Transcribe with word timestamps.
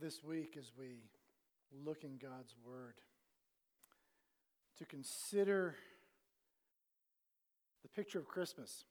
this 0.00 0.24
week 0.24 0.56
as 0.58 0.72
we 0.78 1.02
look 1.84 2.04
in 2.04 2.16
God's 2.16 2.54
Word 2.66 2.94
to 4.78 4.86
consider 4.86 5.74
the 7.82 7.88
picture 7.88 8.18
of 8.18 8.26
Christmas 8.26 8.84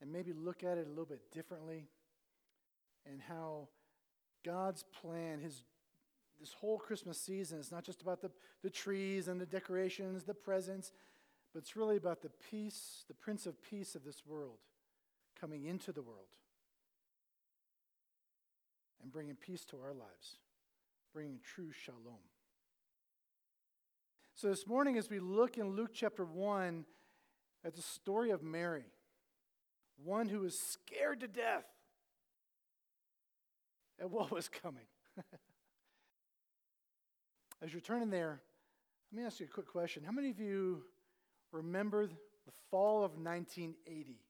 and 0.00 0.10
maybe 0.10 0.32
look 0.32 0.64
at 0.64 0.78
it 0.78 0.86
a 0.86 0.88
little 0.88 1.04
bit 1.04 1.30
differently 1.32 1.86
and 3.10 3.20
how 3.20 3.68
God's 4.44 4.84
plan, 4.84 5.40
his 5.40 5.64
this 6.40 6.52
whole 6.52 6.78
Christmas 6.78 7.20
season 7.20 7.58
is 7.58 7.72
not 7.72 7.82
just 7.84 8.00
about 8.00 8.22
the, 8.22 8.30
the 8.62 8.70
trees 8.70 9.26
and 9.26 9.40
the 9.40 9.46
decorations, 9.46 10.22
the 10.22 10.34
presents, 10.34 10.92
but 11.52 11.58
it's 11.58 11.76
really 11.76 11.96
about 11.96 12.22
the 12.22 12.30
peace, 12.50 13.04
the 13.08 13.14
Prince 13.14 13.44
of 13.44 13.60
Peace 13.60 13.96
of 13.96 14.04
this 14.04 14.22
world 14.24 14.58
coming 15.38 15.64
into 15.64 15.90
the 15.90 16.00
world 16.00 16.28
and 19.02 19.12
bringing 19.12 19.34
peace 19.36 19.64
to 19.66 19.76
our 19.76 19.92
lives, 19.92 20.38
bringing 21.12 21.38
true 21.42 21.70
shalom. 21.72 22.22
So, 24.34 24.48
this 24.48 24.66
morning, 24.66 24.98
as 24.98 25.10
we 25.10 25.18
look 25.18 25.58
in 25.58 25.74
Luke 25.74 25.90
chapter 25.92 26.24
1 26.24 26.84
at 27.64 27.74
the 27.74 27.82
story 27.82 28.30
of 28.30 28.42
Mary, 28.42 28.84
one 30.04 30.28
who 30.28 30.40
was 30.40 30.58
scared 30.58 31.20
to 31.20 31.28
death 31.28 31.64
at 34.00 34.10
what 34.10 34.30
was 34.30 34.48
coming. 34.48 34.86
As 37.62 37.72
you're 37.72 37.80
turning 37.80 38.10
there, 38.10 38.40
let 39.12 39.20
me 39.20 39.26
ask 39.26 39.40
you 39.40 39.46
a 39.46 39.48
quick 39.48 39.66
question. 39.66 40.04
How 40.04 40.12
many 40.12 40.30
of 40.30 40.38
you 40.38 40.84
remember 41.50 42.06
the 42.06 42.52
fall 42.70 42.98
of 43.04 43.12
1980? 43.12 44.20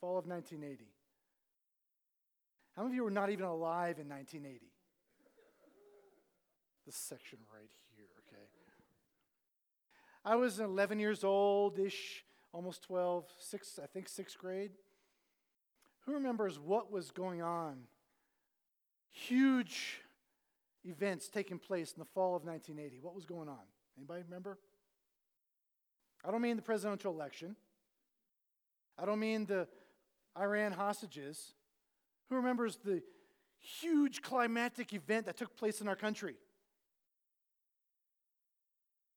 Fall 0.00 0.18
of 0.18 0.26
1980. 0.26 0.93
How 2.76 2.82
many 2.82 2.94
of 2.94 2.96
you 2.96 3.04
were 3.04 3.10
not 3.10 3.30
even 3.30 3.44
alive 3.44 3.98
in 3.98 4.08
1980? 4.08 4.66
This 6.86 6.96
section 6.96 7.38
right 7.52 7.70
here, 7.96 8.06
okay. 8.28 8.42
I 10.24 10.36
was 10.36 10.58
11 10.58 10.98
years 10.98 11.22
old 11.22 11.78
ish, 11.78 12.24
almost 12.52 12.82
12, 12.82 13.24
six, 13.40 13.78
I 13.82 13.86
think 13.86 14.08
sixth 14.08 14.38
grade. 14.38 14.72
Who 16.06 16.14
remembers 16.14 16.58
what 16.58 16.90
was 16.90 17.10
going 17.10 17.42
on? 17.42 17.84
Huge 19.10 20.00
events 20.84 21.28
taking 21.28 21.58
place 21.58 21.92
in 21.92 21.98
the 21.98 22.06
fall 22.06 22.36
of 22.36 22.44
1980. 22.44 23.00
What 23.00 23.14
was 23.14 23.24
going 23.24 23.48
on? 23.48 23.64
Anybody 23.96 24.22
remember? 24.22 24.58
I 26.24 26.30
don't 26.30 26.42
mean 26.42 26.56
the 26.56 26.62
presidential 26.62 27.12
election. 27.12 27.56
I 28.98 29.04
don't 29.04 29.20
mean 29.20 29.46
the 29.46 29.68
Iran 30.38 30.72
hostages. 30.72 31.54
Who 32.28 32.36
remembers 32.36 32.78
the 32.84 33.02
huge 33.58 34.22
climatic 34.22 34.92
event 34.92 35.26
that 35.26 35.36
took 35.36 35.56
place 35.56 35.80
in 35.80 35.88
our 35.88 35.96
country? 35.96 36.36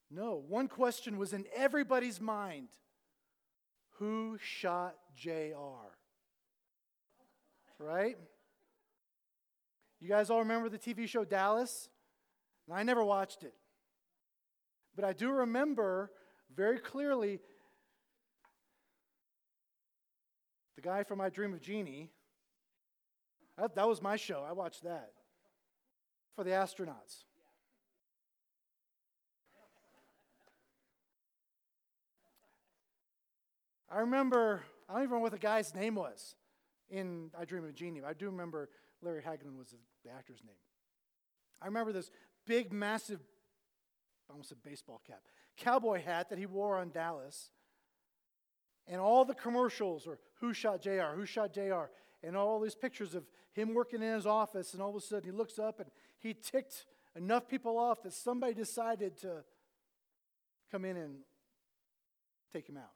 No, 0.10 0.42
one 0.48 0.68
question 0.68 1.18
was 1.18 1.34
in 1.34 1.46
everybody's 1.56 2.22
mind 2.22 2.70
Who 4.00 4.38
shot 4.40 4.96
JR? 5.16 5.92
Right? 7.80 8.18
You 10.00 10.08
guys 10.08 10.30
all 10.30 10.40
remember 10.40 10.70
the 10.70 10.78
TV 10.78 11.08
show 11.08 11.26
Dallas? 11.26 11.90
And 12.68 12.78
I 12.78 12.84
never 12.84 13.04
watched 13.04 13.44
it. 13.44 13.54
But 14.96 15.06
I 15.06 15.14
do 15.14 15.32
remember 15.32 16.12
very 16.56 16.80
clearly 16.80 17.40
the 20.76 20.82
guy 20.82 21.04
from 21.04 21.20
My 21.20 21.30
Dream 21.30 21.54
of 21.54 21.62
Jeannie. 21.62 22.12
That, 23.58 23.76
that 23.76 23.88
was 23.88 24.02
my 24.02 24.16
show. 24.16 24.46
I 24.48 24.54
watched 24.54 24.84
that 24.84 25.12
for 26.36 26.44
the 26.44 26.52
astronauts. 26.52 27.24
I 33.90 34.00
remember, 34.02 34.64
I 34.88 34.94
don't 34.94 35.04
even 35.04 35.12
remember 35.12 35.24
what 35.24 35.32
the 35.32 35.40
guy's 35.40 35.74
name 35.74 35.96
was 35.96 36.36
in 36.90 37.32
I 37.38 37.46
Dream 37.46 37.64
of 37.64 37.74
Jeannie. 37.74 38.02
I 38.06 38.14
do 38.14 38.26
remember 38.26 38.70
Larry 39.02 39.22
Hagman 39.22 39.58
was 39.58 39.74
the 40.04 40.12
actor's 40.12 40.44
name. 40.46 40.56
I 41.62 41.66
remember 41.66 41.92
this 41.92 42.12
big, 42.46 42.72
massive, 42.72 43.20
almost 44.30 44.52
a 44.52 44.56
baseball 44.56 45.02
cap, 45.08 45.22
cowboy 45.56 46.04
hat 46.04 46.30
that 46.30 46.38
he 46.38 46.46
wore 46.46 46.78
on 46.78 46.92
Dallas. 46.92 47.50
And 48.88 49.02
all 49.02 49.26
the 49.26 49.34
commercials 49.34 50.06
were 50.06 50.20
who 50.40 50.54
shot 50.54 50.82
JR, 50.82 51.16
who 51.16 51.26
shot 51.26 51.54
JR, 51.54 51.90
and 52.24 52.36
all 52.36 52.60
these 52.60 52.76
pictures 52.76 53.16
of 53.16 53.24
him 53.54 53.74
working 53.74 54.02
in 54.02 54.14
his 54.14 54.26
office. 54.26 54.74
And 54.74 54.82
all 54.82 54.90
of 54.90 54.96
a 54.96 55.02
sudden 55.02 55.30
he 55.30 55.36
looks 55.36 55.60
up 55.60 55.80
and 55.80 55.90
he 56.20 56.34
ticked 56.34 56.86
enough 57.16 57.48
people 57.48 57.78
off 57.78 58.04
that 58.04 58.14
somebody 58.14 58.54
decided 58.54 59.18
to 59.22 59.44
come 60.72 60.86
in 60.86 60.98
and 60.98 61.18
take 62.54 62.68
him 62.68 62.78
out. 62.78 62.92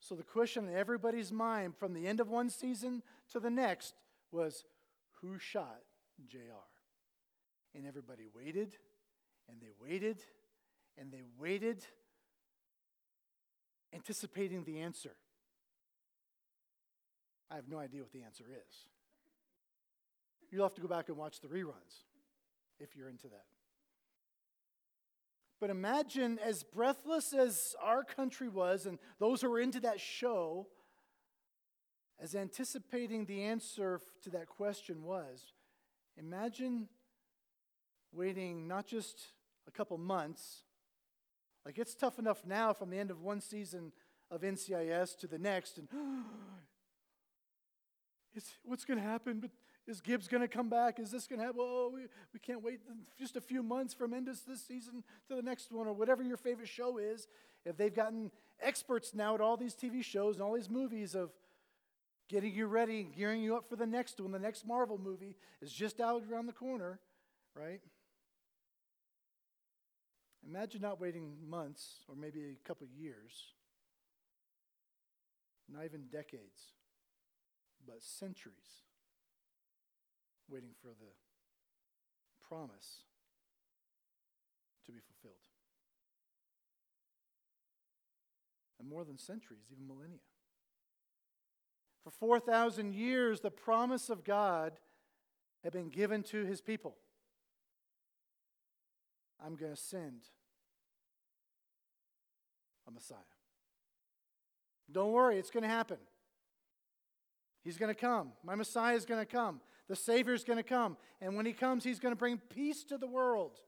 So 0.00 0.14
the 0.14 0.22
question 0.22 0.68
in 0.68 0.74
everybody's 0.74 1.32
mind 1.32 1.76
from 1.76 1.94
the 1.94 2.06
end 2.06 2.20
of 2.20 2.28
one 2.28 2.50
season 2.50 3.02
to 3.32 3.40
the 3.40 3.50
next 3.50 3.94
was 4.30 4.64
who 5.20 5.38
shot 5.38 5.80
JR? 6.28 6.38
And 7.74 7.86
everybody 7.86 8.24
waited 8.34 8.76
and 9.48 9.60
they 9.60 9.70
waited 9.80 10.18
and 10.98 11.10
they 11.10 11.22
waited, 11.38 11.84
anticipating 13.92 14.64
the 14.64 14.80
answer. 14.80 15.12
I 17.54 17.56
have 17.56 17.68
no 17.68 17.78
idea 17.78 18.00
what 18.00 18.10
the 18.10 18.22
answer 18.22 18.46
is. 18.50 18.88
You'll 20.50 20.64
have 20.64 20.74
to 20.74 20.80
go 20.80 20.88
back 20.88 21.08
and 21.08 21.16
watch 21.16 21.40
the 21.40 21.46
reruns 21.46 22.02
if 22.80 22.96
you're 22.96 23.08
into 23.08 23.28
that. 23.28 23.44
But 25.60 25.70
imagine, 25.70 26.40
as 26.44 26.64
breathless 26.64 27.32
as 27.32 27.76
our 27.80 28.02
country 28.02 28.48
was, 28.48 28.86
and 28.86 28.98
those 29.20 29.40
who 29.40 29.48
were 29.48 29.60
into 29.60 29.78
that 29.80 30.00
show, 30.00 30.66
as 32.20 32.34
anticipating 32.34 33.24
the 33.24 33.44
answer 33.44 34.00
to 34.24 34.30
that 34.30 34.48
question 34.48 35.04
was, 35.04 35.52
imagine 36.16 36.88
waiting 38.12 38.66
not 38.66 38.88
just 38.88 39.28
a 39.68 39.70
couple 39.70 39.96
months, 39.96 40.64
like 41.64 41.78
it's 41.78 41.94
tough 41.94 42.18
enough 42.18 42.44
now 42.44 42.72
from 42.72 42.90
the 42.90 42.98
end 42.98 43.12
of 43.12 43.22
one 43.22 43.40
season 43.40 43.92
of 44.28 44.40
NCIS 44.40 45.16
to 45.18 45.28
the 45.28 45.38
next, 45.38 45.78
and 45.78 45.88
what's 48.64 48.84
going 48.84 48.98
to 48.98 49.04
happen? 49.04 49.40
But 49.40 49.50
is 49.86 50.00
Gibbs 50.00 50.28
going 50.28 50.40
to 50.40 50.48
come 50.48 50.68
back? 50.68 50.98
Is 50.98 51.10
this 51.10 51.26
going 51.26 51.40
to 51.40 51.46
happen? 51.46 51.60
Oh, 51.62 51.90
we, 51.94 52.02
we 52.32 52.38
can't 52.40 52.62
wait 52.62 52.80
just 53.18 53.36
a 53.36 53.40
few 53.40 53.62
months 53.62 53.94
from 53.94 54.14
end 54.14 54.28
of 54.28 54.38
this 54.46 54.62
season 54.66 55.04
to 55.28 55.36
the 55.36 55.42
next 55.42 55.70
one, 55.70 55.86
or 55.86 55.92
whatever 55.92 56.22
your 56.22 56.36
favorite 56.36 56.68
show 56.68 56.98
is. 56.98 57.26
If 57.64 57.76
they've 57.76 57.94
gotten 57.94 58.30
experts 58.60 59.14
now 59.14 59.34
at 59.34 59.40
all 59.40 59.56
these 59.56 59.74
TV 59.74 60.02
shows 60.04 60.36
and 60.36 60.42
all 60.42 60.54
these 60.54 60.70
movies 60.70 61.14
of 61.14 61.30
getting 62.28 62.54
you 62.54 62.66
ready, 62.66 63.06
gearing 63.16 63.42
you 63.42 63.56
up 63.56 63.68
for 63.68 63.76
the 63.76 63.86
next 63.86 64.20
one. 64.20 64.32
The 64.32 64.38
next 64.38 64.66
Marvel 64.66 64.98
movie 64.98 65.36
is 65.60 65.72
just 65.72 66.00
out 66.00 66.22
around 66.30 66.46
the 66.46 66.52
corner, 66.52 66.98
right? 67.54 67.80
Imagine 70.46 70.82
not 70.82 71.00
waiting 71.00 71.36
months 71.48 72.04
or 72.08 72.14
maybe 72.14 72.40
a 72.40 72.68
couple 72.68 72.86
years, 72.86 73.52
not 75.72 75.84
even 75.84 76.02
decades, 76.12 76.72
but 77.86 78.02
centuries 78.02 78.84
waiting 80.48 80.70
for 80.80 80.88
the 80.88 81.12
promise 82.46 83.04
to 84.86 84.92
be 84.92 84.98
fulfilled. 84.98 85.40
And 88.78 88.88
more 88.88 89.04
than 89.04 89.18
centuries, 89.18 89.64
even 89.72 89.86
millennia. 89.86 90.18
For 92.02 92.10
4,000 92.10 92.94
years, 92.94 93.40
the 93.40 93.50
promise 93.50 94.10
of 94.10 94.24
God 94.24 94.72
had 95.62 95.72
been 95.72 95.88
given 95.88 96.22
to 96.24 96.44
his 96.44 96.60
people. 96.60 96.96
I'm 99.44 99.56
going 99.56 99.74
to 99.74 99.80
send 99.80 100.24
a 102.86 102.90
Messiah. 102.90 103.18
Don't 104.92 105.12
worry, 105.12 105.38
it's 105.38 105.50
going 105.50 105.62
to 105.62 105.68
happen. 105.68 105.96
He's 107.64 107.78
going 107.78 107.92
to 107.92 108.00
come. 108.00 108.32
My 108.44 108.54
Messiah 108.54 108.94
is 108.94 109.06
going 109.06 109.20
to 109.20 109.26
come. 109.26 109.60
The 109.88 109.96
Savior 109.96 110.34
is 110.34 110.44
going 110.44 110.58
to 110.58 110.62
come. 110.62 110.96
And 111.20 111.34
when 111.34 111.46
he 111.46 111.52
comes, 111.52 111.82
he's 111.82 111.98
going 111.98 112.12
to 112.12 112.18
bring 112.18 112.38
peace 112.54 112.84
to 112.84 112.98
the 112.98 113.06
world 113.06 113.58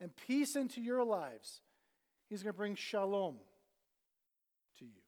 and 0.00 0.10
peace 0.14 0.56
into 0.56 0.80
your 0.80 1.02
lives. 1.04 1.62
He's 2.28 2.42
going 2.42 2.52
to 2.52 2.56
bring 2.56 2.74
shalom 2.74 3.36
to 4.78 4.84
you. 4.84 5.00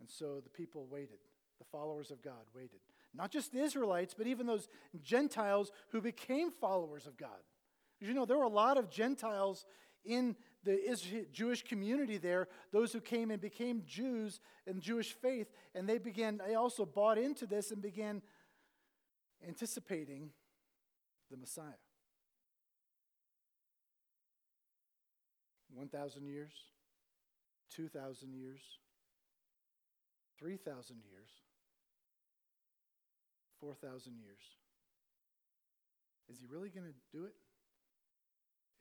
And 0.00 0.10
so 0.10 0.40
the 0.42 0.50
people 0.50 0.86
waited. 0.90 1.18
The 1.58 1.64
followers 1.72 2.10
of 2.10 2.22
God 2.22 2.44
waited. 2.54 2.80
Not 3.14 3.30
just 3.30 3.52
the 3.52 3.60
Israelites, 3.62 4.14
but 4.16 4.26
even 4.26 4.46
those 4.46 4.68
Gentiles 5.02 5.72
who 5.90 6.02
became 6.02 6.50
followers 6.50 7.06
of 7.06 7.16
God. 7.16 7.30
Because 7.98 8.08
you 8.08 8.14
know, 8.14 8.26
there 8.26 8.36
were 8.36 8.44
a 8.44 8.48
lot 8.48 8.76
of 8.76 8.90
Gentiles 8.90 9.64
in 10.04 10.36
the 10.64 11.26
Jewish 11.32 11.62
community 11.62 12.18
there, 12.18 12.48
those 12.72 12.92
who 12.92 13.00
came 13.00 13.30
and 13.30 13.40
became 13.40 13.82
Jews 13.86 14.40
in 14.66 14.80
Jewish 14.80 15.12
faith, 15.12 15.48
and 15.74 15.88
they 15.88 15.98
began, 15.98 16.40
they 16.44 16.54
also 16.54 16.84
bought 16.84 17.18
into 17.18 17.46
this 17.46 17.70
and 17.70 17.80
began 17.80 18.22
anticipating 19.46 20.30
the 21.30 21.36
Messiah. 21.36 21.64
1,000 25.74 26.26
years, 26.26 26.52
2,000 27.74 28.32
years, 28.32 28.60
3,000 30.38 30.96
years, 31.04 31.28
4,000 33.60 34.16
years. 34.18 34.38
Is 36.30 36.38
he 36.40 36.46
really 36.46 36.70
going 36.70 36.86
to 36.86 37.16
do 37.16 37.24
it? 37.26 37.34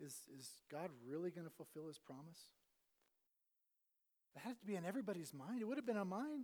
Is, 0.04 0.14
is 0.38 0.50
God 0.70 0.90
really 1.08 1.32
going 1.32 1.48
to 1.48 1.54
fulfill 1.54 1.88
his 1.88 1.98
promise? 1.98 2.50
That 4.36 4.44
has 4.44 4.58
to 4.58 4.66
be 4.66 4.76
in 4.76 4.86
everybody's 4.86 5.34
mind. 5.34 5.62
It 5.62 5.66
would 5.66 5.78
have 5.78 5.86
been 5.86 5.98
on 5.98 6.10
mine. 6.10 6.44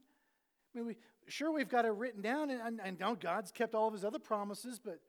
I 0.73 0.77
mean, 0.77 0.87
we, 0.87 0.95
sure, 1.27 1.51
we've 1.51 1.67
got 1.67 1.83
it 1.83 1.91
written 1.91 2.21
down, 2.21 2.49
and 2.49 2.79
I 2.81 2.91
know 2.91 3.15
God's 3.15 3.51
kept 3.51 3.75
all 3.75 3.87
of 3.87 3.93
his 3.93 4.05
other 4.05 4.19
promises, 4.19 4.79
but 4.79 4.99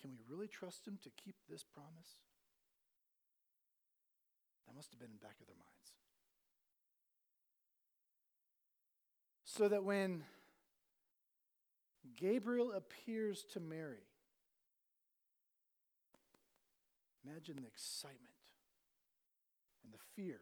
can 0.00 0.10
we 0.10 0.18
really 0.26 0.48
trust 0.48 0.86
him 0.86 0.98
to 1.02 1.10
keep 1.22 1.34
this 1.50 1.64
promise? 1.64 2.16
That 4.66 4.74
must 4.74 4.90
have 4.92 4.98
been 4.98 5.08
in 5.08 5.14
the 5.20 5.26
back 5.26 5.36
of 5.40 5.46
their 5.46 5.56
minds. 5.56 5.68
So 9.44 9.68
that 9.68 9.84
when 9.84 10.22
Gabriel 12.16 12.72
appears 12.72 13.44
to 13.52 13.60
Mary, 13.60 14.04
imagine 17.28 17.56
the 17.56 17.66
excitement 17.66 18.34
and 19.84 19.92
the 19.92 19.98
fear 20.16 20.40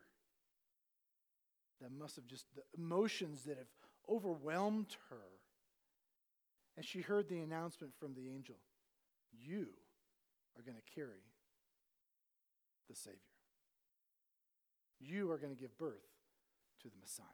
that 1.81 1.91
must 1.93 2.17
have 2.17 2.27
just, 2.27 2.47
the 2.55 2.63
emotions 2.77 3.43
that 3.45 3.59
have 3.59 3.67
overwhelmed 4.09 4.97
her. 5.11 5.17
And 6.77 6.85
she 6.85 7.01
heard 7.01 7.29
the 7.29 7.41
announcement 7.41 7.93
from 7.99 8.15
the 8.15 8.29
angel 8.29 8.57
You 9.33 9.69
are 10.57 10.63
going 10.63 10.77
to 10.77 10.95
carry 10.95 11.25
the 12.89 12.95
Savior. 12.95 13.19
You 15.01 15.31
are 15.33 15.39
going 15.39 15.55
to 15.55 15.61
give 15.61 15.77
birth 15.77 16.09
to 16.83 16.89
the 16.89 16.97
Messiah. 17.01 17.27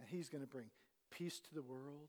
And 0.00 0.08
he's 0.08 0.28
going 0.28 0.42
to 0.42 0.48
bring 0.48 0.66
peace 1.10 1.40
to 1.40 1.54
the 1.54 1.62
world. 1.62 2.08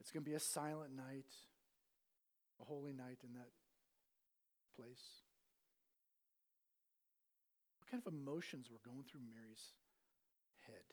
It's 0.00 0.10
going 0.10 0.24
to 0.24 0.30
be 0.30 0.36
a 0.36 0.40
silent 0.40 0.94
night, 0.96 1.32
a 2.60 2.64
holy 2.64 2.92
night 2.92 3.18
in 3.24 3.32
that 3.34 3.48
place. 4.76 5.24
What 7.80 7.88
kind 7.88 8.02
of 8.04 8.12
emotions 8.12 8.68
were 8.68 8.84
going 8.84 9.08
through 9.08 9.24
Mary's 9.24 9.72
head 10.68 10.84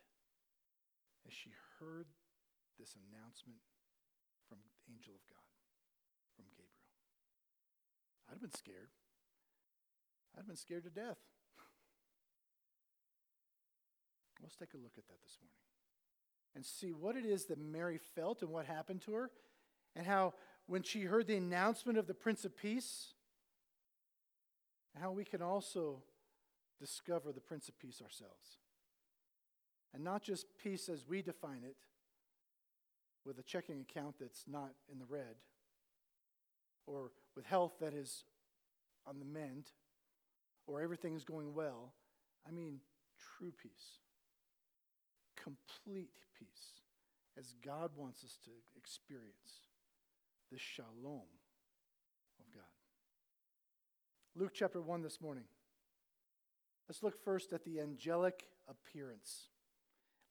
as 1.28 1.34
she 1.36 1.52
heard 1.80 2.08
this 2.80 2.96
announcement 2.96 3.60
from 4.48 4.64
the 4.64 4.72
angel 4.88 5.14
of 5.14 5.24
God, 5.28 5.52
from 6.40 6.48
Gabriel? 6.56 6.96
I'd 8.32 8.40
have 8.40 8.42
been 8.42 8.56
scared. 8.56 8.96
I'd 10.34 10.48
have 10.48 10.48
been 10.48 10.56
scared 10.56 10.88
to 10.88 10.90
death. 10.90 11.20
Let's 14.42 14.56
take 14.56 14.74
a 14.74 14.82
look 14.82 14.96
at 14.98 15.06
that 15.12 15.22
this 15.22 15.38
morning 15.44 15.64
and 16.56 16.66
see 16.66 16.92
what 16.92 17.16
it 17.16 17.26
is 17.26 17.46
that 17.46 17.58
Mary 17.58 18.00
felt 18.16 18.42
and 18.42 18.52
what 18.52 18.66
happened 18.66 19.02
to 19.02 19.14
her, 19.14 19.32
and 19.96 20.06
how 20.06 20.34
when 20.68 20.84
she 20.84 21.04
heard 21.04 21.28
the 21.28 21.36
announcement 21.36 21.98
of 21.98 22.08
the 22.08 22.14
Prince 22.14 22.46
of 22.46 22.56
Peace, 22.56 23.13
how 25.02 25.12
we 25.12 25.24
can 25.24 25.42
also 25.42 26.04
discover 26.80 27.32
the 27.32 27.42
Prince 27.42 27.70
of 27.70 27.80
Peace 27.80 28.02
ourselves. 28.02 28.58
And 29.94 30.04
not 30.04 30.24
just 30.24 30.48
peace 30.62 30.90
as 30.90 31.08
we 31.08 31.22
define 31.22 31.64
it, 31.64 31.76
with 33.26 33.40
a 33.40 33.44
checking 33.44 33.80
account 33.80 34.16
that's 34.20 34.44
not 34.48 34.72
in 34.92 35.00
the 35.00 35.06
red, 35.06 35.36
or 36.86 37.12
with 37.36 37.46
health 37.46 37.74
that 37.80 37.94
is 37.94 38.26
on 39.08 39.20
the 39.20 39.26
mend, 39.26 39.68
or 40.68 40.82
everything 40.82 41.16
is 41.16 41.24
going 41.24 41.54
well. 41.54 41.94
I 42.48 42.52
mean, 42.52 42.80
true 43.38 43.54
peace, 43.62 44.00
complete 45.42 46.18
peace, 46.38 46.82
as 47.38 47.56
God 47.66 47.92
wants 47.96 48.24
us 48.24 48.38
to 48.46 48.52
experience 48.76 49.70
the 50.52 50.60
shalom. 50.60 51.22
Luke 54.36 54.52
chapter 54.54 54.82
1 54.82 55.02
this 55.04 55.22
morning. 55.22 55.44
Let's 56.90 57.04
look 57.04 57.24
first 57.24 57.54
at 57.54 57.64
the 57.64 57.80
angelic 57.80 58.48
appearance. 58.68 59.50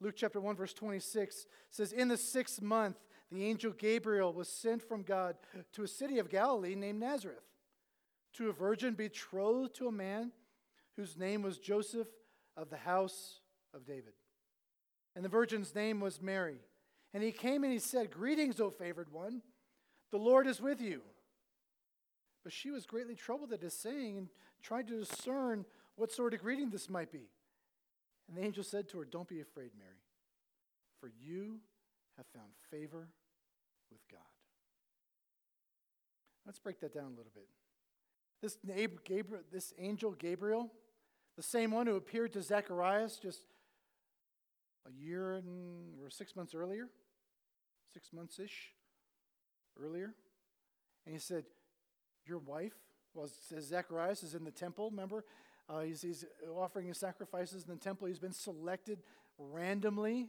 Luke 0.01 0.15
chapter 0.17 0.41
1, 0.41 0.57
verse 0.57 0.75
26 0.75 1.47
says, 1.71 1.93
In 1.93 2.09
the 2.09 2.17
sixth 2.17 2.61
month, 2.61 2.97
the 3.31 3.45
angel 3.45 3.73
Gabriel 3.73 4.33
was 4.33 4.49
sent 4.49 4.83
from 4.83 5.03
God 5.03 5.37
to 5.73 5.85
a 5.85 5.89
city 5.89 6.19
of 6.19 6.29
Galilee 6.29 6.75
named 6.75 7.01
Nazareth 7.01 7.45
to 8.35 8.49
a 8.49 8.53
virgin 8.53 8.95
betrothed 8.95 9.75
to 9.77 9.89
a 9.89 9.93
man 9.93 10.33
whose 10.97 11.17
name 11.17 11.43
was 11.43 11.59
Joseph 11.59 12.09
of 12.57 12.71
the 12.71 12.77
house 12.77 13.41
of 13.73 13.87
David. 13.87 14.15
And 15.15 15.25
the 15.25 15.29
virgin's 15.29 15.75
name 15.75 16.01
was 16.01 16.21
Mary. 16.21 16.59
And 17.15 17.23
he 17.23 17.31
came 17.31 17.63
and 17.63 17.73
he 17.73 17.79
said, 17.79 18.11
Greetings, 18.11 18.61
O 18.61 18.71
favored 18.71 19.13
one, 19.13 19.43
the 20.11 20.19
Lord 20.19 20.47
is 20.47 20.61
with 20.61 20.81
you. 20.81 21.03
But 22.43 22.53
she 22.53 22.71
was 22.71 22.87
greatly 22.87 23.15
troubled 23.15 23.53
at 23.53 23.63
his 23.63 23.75
saying 23.75 24.19
and 24.19 24.29
tried 24.63 24.89
to 24.89 24.99
discern 24.99 25.65
what 25.97 26.13
sort 26.13 26.35
of 26.35 26.41
greeting 26.41 26.71
this 26.71 26.91
might 26.91 27.13
be. 27.13 27.29
And 28.29 28.37
the 28.37 28.45
angel 28.45 28.65
said 28.65 28.89
to 28.91 28.99
her, 28.99 29.05
Don't 29.05 29.29
be 29.29 29.41
afraid, 29.41 29.71
Mary, 29.79 30.03
for 31.01 31.09
you 31.09 31.61
have 32.17 32.27
found 32.35 32.53
favor 32.71 33.09
with 33.91 34.01
God. 34.11 34.21
Let's 36.47 36.59
break 36.59 36.81
that 36.81 36.95
down 36.95 37.07
a 37.07 37.17
little 37.17 37.33
bit. 37.35 37.49
This, 38.41 38.59
Gabriel, 39.05 39.45
this 39.53 39.73
angel 39.79 40.13
Gabriel, 40.13 40.73
the 41.37 41.43
same 41.43 41.71
one 41.71 41.87
who 41.87 41.95
appeared 41.95 42.33
to 42.33 42.43
Zacharias 42.43 43.19
just 43.23 43.45
a 44.87 44.93
year 44.93 45.35
and 45.35 45.95
or 46.03 46.11
six 46.11 46.35
months 46.35 46.55
earlier, 46.55 46.89
six 47.95 48.13
months 48.13 48.41
ish 48.41 48.73
earlier, 49.81 50.15
and 51.07 51.15
he 51.15 51.21
said, 51.21 51.45
Your 52.27 52.39
wife, 52.39 52.75
well, 53.15 53.29
Zacharias 53.61 54.23
is 54.23 54.35
in 54.35 54.45
the 54.45 54.51
temple, 54.51 54.91
remember? 54.91 55.25
Uh, 55.69 55.81
he's, 55.81 56.03
he's 56.03 56.25
offering 56.57 56.89
his 56.89 56.99
sacrifices 56.99 57.65
in 57.65 57.71
the 57.71 57.81
temple. 57.81 58.09
He's 58.09 58.19
been 58.19 58.33
selected 58.33 59.03
randomly 59.39 60.29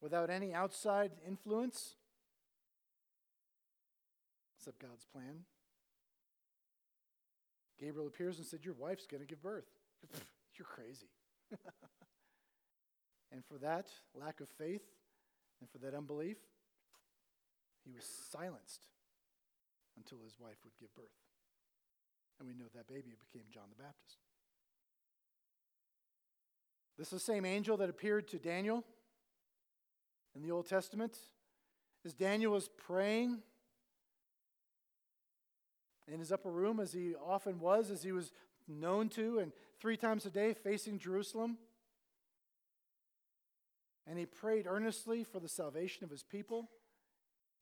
without 0.00 0.30
any 0.30 0.54
outside 0.54 1.12
influence, 1.26 1.94
except 4.58 4.80
God's 4.80 5.04
plan. 5.04 5.44
Gabriel 7.78 8.06
appears 8.06 8.38
and 8.38 8.46
said, 8.46 8.64
Your 8.64 8.74
wife's 8.74 9.06
going 9.06 9.22
to 9.22 9.26
give 9.26 9.42
birth. 9.42 9.64
You're 10.58 10.66
crazy. 10.66 11.08
and 13.32 13.42
for 13.44 13.58
that 13.58 13.86
lack 14.14 14.40
of 14.40 14.48
faith 14.48 14.82
and 15.60 15.70
for 15.70 15.78
that 15.78 15.94
unbelief, 15.94 16.36
he 17.84 17.92
was 17.92 18.04
silenced 18.30 18.86
until 19.96 20.18
his 20.22 20.38
wife 20.38 20.56
would 20.64 20.76
give 20.78 20.94
birth. 20.94 21.06
And 22.38 22.48
we 22.48 22.54
know 22.54 22.70
that 22.74 22.88
baby 22.88 23.14
became 23.30 23.46
John 23.52 23.64
the 23.68 23.82
Baptist. 23.82 24.18
This 26.96 27.08
is 27.08 27.12
the 27.24 27.32
same 27.32 27.44
angel 27.44 27.76
that 27.78 27.90
appeared 27.90 28.28
to 28.28 28.38
Daniel 28.38 28.84
in 30.34 30.42
the 30.42 30.50
Old 30.50 30.68
Testament. 30.68 31.16
As 32.04 32.14
Daniel 32.14 32.52
was 32.52 32.68
praying 32.68 33.38
in 36.10 36.18
his 36.18 36.32
upper 36.32 36.50
room, 36.50 36.80
as 36.80 36.92
he 36.92 37.14
often 37.14 37.60
was, 37.60 37.90
as 37.90 38.02
he 38.02 38.12
was 38.12 38.32
known 38.66 39.08
to, 39.10 39.38
and 39.38 39.52
three 39.80 39.96
times 39.96 40.26
a 40.26 40.30
day 40.30 40.54
facing 40.54 40.98
Jerusalem. 40.98 41.58
And 44.06 44.18
he 44.18 44.26
prayed 44.26 44.66
earnestly 44.66 45.24
for 45.24 45.40
the 45.40 45.48
salvation 45.48 46.04
of 46.04 46.10
his 46.10 46.22
people, 46.22 46.68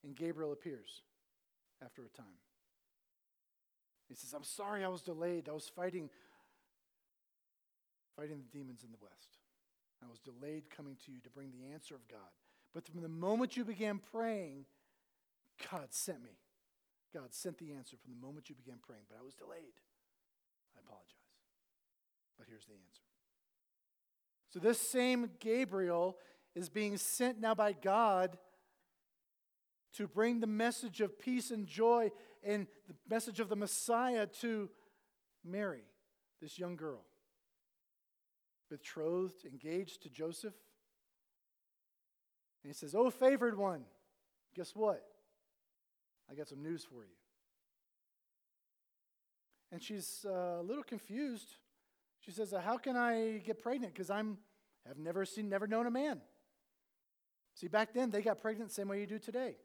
and 0.05 0.15
Gabriel 0.17 0.53
appears 0.53 1.03
after 1.85 2.03
a 2.03 2.09
time. 2.09 2.41
He 4.09 4.15
says, 4.15 4.33
I'm 4.33 4.45
sorry 4.45 4.85
I 4.85 4.89
was 4.89 5.03
delayed. 5.03 5.49
I 5.49 5.53
was 5.53 5.69
fighting, 5.69 6.09
fighting 8.17 8.39
the 8.39 8.59
demons 8.59 8.83
in 8.83 8.91
the 8.91 8.99
west. 9.01 9.39
I 10.03 10.09
was 10.09 10.19
delayed 10.21 10.71
coming 10.75 10.97
to 11.05 11.13
you 11.13 11.21
to 11.21 11.31
bring 11.31 11.51
the 11.51 11.73
answer 11.73 11.95
of 11.95 12.07
God. 12.09 12.31
But 12.73 12.87
from 12.87 13.03
the 13.03 13.09
moment 13.09 13.57
you 13.57 13.65
began 13.65 14.01
praying, 14.13 14.65
God 15.71 15.89
sent 15.91 16.23
me. 16.23 16.39
God 17.13 17.35
sent 17.35 17.59
the 17.59 17.73
answer 17.73 17.97
from 17.97 18.13
the 18.15 18.27
moment 18.27 18.49
you 18.49 18.55
began 18.55 18.79
praying, 18.87 19.05
but 19.09 19.19
I 19.21 19.25
was 19.25 19.35
delayed. 19.35 19.81
I 20.77 20.81
apologize. 20.85 21.15
But 22.39 22.47
here's 22.49 22.67
the 22.67 22.75
answer. 22.75 23.03
So, 24.51 24.59
this 24.59 24.81
same 24.81 25.31
Gabriel 25.41 26.17
is 26.55 26.69
being 26.69 26.97
sent 26.97 27.41
now 27.41 27.55
by 27.55 27.73
God 27.73 28.39
to 29.99 30.07
bring 30.07 30.39
the 30.39 30.47
message 30.47 31.01
of 31.01 31.19
peace 31.19 31.51
and 31.51 31.67
joy 31.67 32.09
and 32.45 32.69
the 32.87 32.95
message 33.11 33.41
of 33.41 33.49
the 33.49 33.57
Messiah 33.57 34.29
to 34.41 34.71
Mary, 35.45 35.83
this 36.41 36.57
young 36.57 36.77
girl, 36.77 37.01
betrothed, 38.71 39.45
engaged 39.45 40.05
to 40.05 40.09
Joseph. 40.09 40.55
And 42.63 42.71
he 42.71 42.75
says, 42.75 42.95
Oh, 42.95 43.11
favored 43.11 43.59
one, 43.59 43.83
guess 44.55 44.71
what? 44.77 45.05
I 46.31 46.37
got 46.37 46.47
some 46.47 46.63
news 46.63 46.85
for 46.85 47.03
you. 47.03 47.17
And 49.73 49.83
she's 49.83 50.25
uh, 50.25 50.61
a 50.61 50.63
little 50.63 50.85
confused. 50.85 51.57
She 52.21 52.31
says, 52.31 52.55
How 52.65 52.79
can 52.79 52.97
I 52.97 53.43
get 53.45 53.61
pregnant? 53.61 53.95
Because 53.95 54.11
I'm 54.11 54.39
have 54.87 54.97
never 54.97 55.25
seen, 55.25 55.49
never 55.49 55.67
known 55.67 55.87
a 55.87 55.91
man. 55.91 56.21
See, 57.55 57.67
back 57.67 57.93
then 57.93 58.11
they 58.11 58.23
got 58.23 58.41
pregnant 58.41 58.71
the 58.71 58.75
same 58.75 58.87
way 58.87 59.01
you 59.01 59.07
do 59.07 59.19
today. 59.19 59.57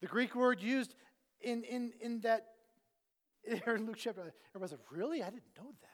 The 0.00 0.06
Greek 0.06 0.34
word 0.34 0.62
used 0.62 0.94
in, 1.40 1.62
in, 1.64 1.92
in 2.00 2.20
that, 2.20 2.46
here 3.44 3.74
in 3.76 3.86
Luke 3.86 3.96
chapter, 3.98 4.32
everybody's 4.54 4.72
like, 4.72 4.80
really? 4.90 5.22
I 5.22 5.30
didn't 5.30 5.44
know 5.56 5.72
that. 5.82 5.90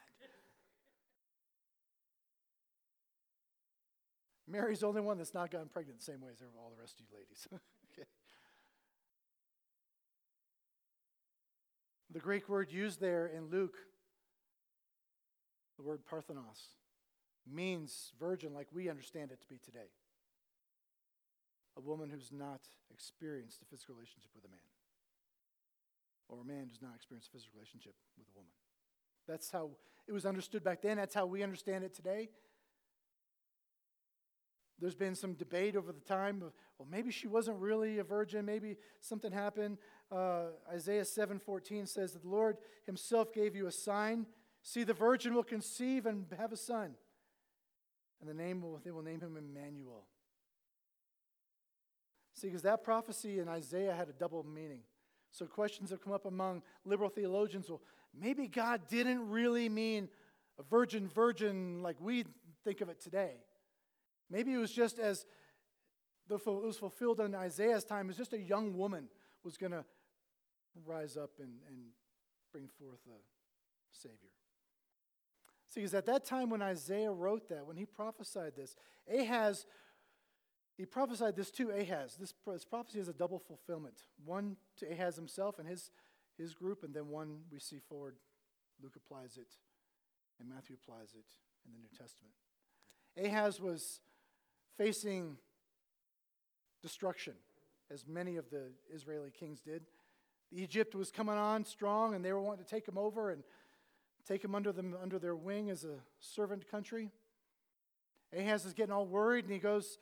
Mary's 4.49 4.81
the 4.81 4.87
only 4.87 5.01
one 5.01 5.19
that's 5.19 5.35
not 5.35 5.51
gotten 5.51 5.69
pregnant 5.69 5.99
the 5.99 6.05
same 6.05 6.21
way 6.21 6.31
as 6.31 6.41
all 6.57 6.71
the 6.71 6.81
rest 6.81 7.01
of 7.01 7.07
you 7.11 7.17
ladies. 7.17 7.49
okay. 7.93 8.07
The 12.13 12.21
Greek 12.21 12.49
word 12.49 12.71
used 12.71 13.01
there 13.01 13.27
in 13.27 13.51
Luke, 13.51 13.75
the 15.77 15.83
word 15.83 16.07
parthenos, 16.07 16.77
means 17.51 18.13
virgin 18.21 18.55
like 18.55 18.69
we 18.73 18.89
understand 18.89 19.33
it 19.33 19.41
to 19.41 19.49
be 19.49 19.59
today. 19.59 19.91
A 21.77 21.81
woman 21.81 22.11
who's 22.11 22.33
not 22.33 22.61
experienced 22.91 23.61
a 23.63 23.65
physical 23.67 23.95
relationship 23.95 24.31
with 24.35 24.45
a 24.45 24.49
man, 24.49 24.69
or 26.29 26.41
a 26.41 26.45
man 26.45 26.69
who's 26.69 26.83
not 26.83 26.95
experienced 26.95 27.29
a 27.29 27.33
physical 27.33 27.53
relationship 27.57 27.95
with 28.17 28.27
a 28.29 28.37
woman. 28.37 28.53
That's 29.29 29.51
how 29.51 29.71
it 30.07 30.13
was 30.13 30.25
understood 30.25 30.63
back 30.65 30.83
then. 30.83 30.97
That's 30.97 31.15
how 31.15 31.27
we 31.27 31.43
understand 31.43 31.85
it 31.85 31.95
today. 31.95 32.31
There's 34.79 34.95
been 34.95 35.15
some 35.15 35.35
debate 35.35 35.75
over 35.75 35.91
the 35.91 36.01
time 36.01 36.43
of, 36.43 36.53
well, 36.79 36.87
maybe 36.91 37.11
she 37.11 37.27
wasn't 37.27 37.59
really 37.59 37.99
a 37.99 38.05
virgin. 38.05 38.45
Maybe 38.45 38.77
something 39.01 39.33
happened. 39.33 39.79
Uh, 40.13 40.49
Isaiah 40.71 41.05
7:14 41.05 41.89
says 41.89 42.13
that 42.13 42.23
the 42.23 42.29
Lord 42.29 42.59
Himself 42.85 43.33
gave 43.33 43.57
you 43.57 43.67
a 43.67 43.73
sign. 43.73 44.27
See, 44.63 44.85
the 44.85 44.95
virgin 44.95 45.35
will 45.35 45.45
conceive 45.45 46.07
and 46.07 46.27
have 46.37 46.53
a 46.53 46.57
son, 46.57 46.95
and 48.21 48.29
the 48.29 48.35
name 48.35 48.61
will, 48.61 48.81
they 48.85 48.91
will 48.91 49.03
name 49.03 49.21
him 49.21 49.37
Emmanuel. 49.37 50.07
See, 52.37 52.49
because 52.49 52.63
that 52.63 52.85
prophecy 52.85 53.39
in 53.39 53.49
Isaiah 53.49 53.95
had 53.95 54.09
a 54.09 54.13
double 54.13 54.45
meaning. 54.45 54.81
So 55.31 55.47
questions 55.47 55.91
have 55.91 56.03
come 56.03 56.13
up 56.13 56.27
among 56.27 56.63
liberal 56.85 57.09
theologians. 57.09 57.69
Well, 57.69 57.81
maybe 58.19 58.47
God 58.47 58.83
didn't 58.89 59.29
really 59.31 59.71
mean 59.71 60.09
a 60.59 60.63
virgin, 60.63 61.09
virgin 61.09 61.83
like 61.83 61.97
we 61.99 62.25
think 62.63 62.83
of 62.83 62.91
it 62.91 63.01
today. 63.01 63.33
Maybe 64.31 64.53
it 64.53 64.59
was 64.59 64.71
just 64.71 64.99
as 64.99 65.25
it 66.29 66.45
was 66.47 66.77
fulfilled 66.77 67.21
in 67.21 67.35
Isaiah's 67.35 67.85
time, 67.85 68.09
was 68.09 68.17
just 68.17 68.33
a 68.33 68.41
young 68.41 68.77
woman 68.77 69.09
was 69.43 69.57
going 69.57 69.73
to 69.73 69.85
rise 70.85 71.17
up 71.17 71.31
and, 71.39 71.53
and 71.69 71.79
bring 72.53 72.69
forth 72.81 73.01
a 73.07 73.19
Savior. 73.93 74.17
See, 75.69 75.81
because 75.81 75.95
at 75.95 76.07
that 76.07 76.25
time 76.25 76.51
when 76.51 76.63
Isaiah 76.63 77.13
wrote 77.13 77.49
that, 77.49 77.67
when 77.67 77.77
he 77.77 77.87
prophesied 77.87 78.57
this, 78.57 78.77
Ahaz, 79.13 79.67
he 80.77 80.85
prophesied 80.85 81.37
this 81.37 81.51
to 81.53 81.71
Ahaz. 81.71 82.17
This, 82.21 82.35
this 82.47 82.65
prophecy 82.65 82.99
is 82.99 83.09
a 83.09 83.13
double 83.13 83.39
fulfillment 83.39 84.03
one 84.25 84.57
to 84.79 84.91
Ahaz 84.91 85.17
himself 85.17 85.59
and 85.59 85.67
his, 85.67 85.91
his 86.37 86.55
group, 86.55 86.83
and 86.83 86.95
then 86.95 87.09
one 87.09 87.41
we 87.51 87.59
see 87.59 87.79
forward. 87.79 88.17
Luke 88.83 88.97
applies 88.97 89.39
it, 89.39 89.49
and 90.39 90.49
Matthew 90.49 90.77
applies 90.83 91.15
it 91.15 91.25
in 91.65 91.73
the 91.73 91.79
New 91.79 91.89
Testament. 91.97 92.35
Ahaz 93.17 93.61
was 93.61 94.01
facing 94.77 95.39
destruction, 96.83 97.33
as 97.91 98.07
many 98.07 98.37
of 98.37 98.51
the 98.51 98.65
Israeli 98.93 99.31
kings 99.31 99.61
did. 99.61 99.83
Egypt 100.53 100.95
was 100.95 101.11
coming 101.11 101.37
on 101.37 101.65
strong, 101.65 102.15
and 102.15 102.23
they 102.23 102.33
were 102.33 102.41
wanting 102.41 102.65
to 102.65 102.71
take 102.71 102.87
him 102.87 102.99
over 102.99 103.31
and 103.31 103.43
take 104.29 104.45
him 104.45 104.55
under, 104.55 104.73
them, 104.73 104.95
under 105.03 105.19
their 105.19 105.35
wing 105.35 105.71
as 105.71 105.85
a 105.85 105.97
servant 106.21 106.71
country. 106.71 107.11
Ahaz 108.37 108.67
is 108.67 108.75
getting 108.75 108.93
all 108.93 109.07
worried, 109.07 109.45
and 109.45 109.53
he 109.55 109.59
goes, 109.59 109.99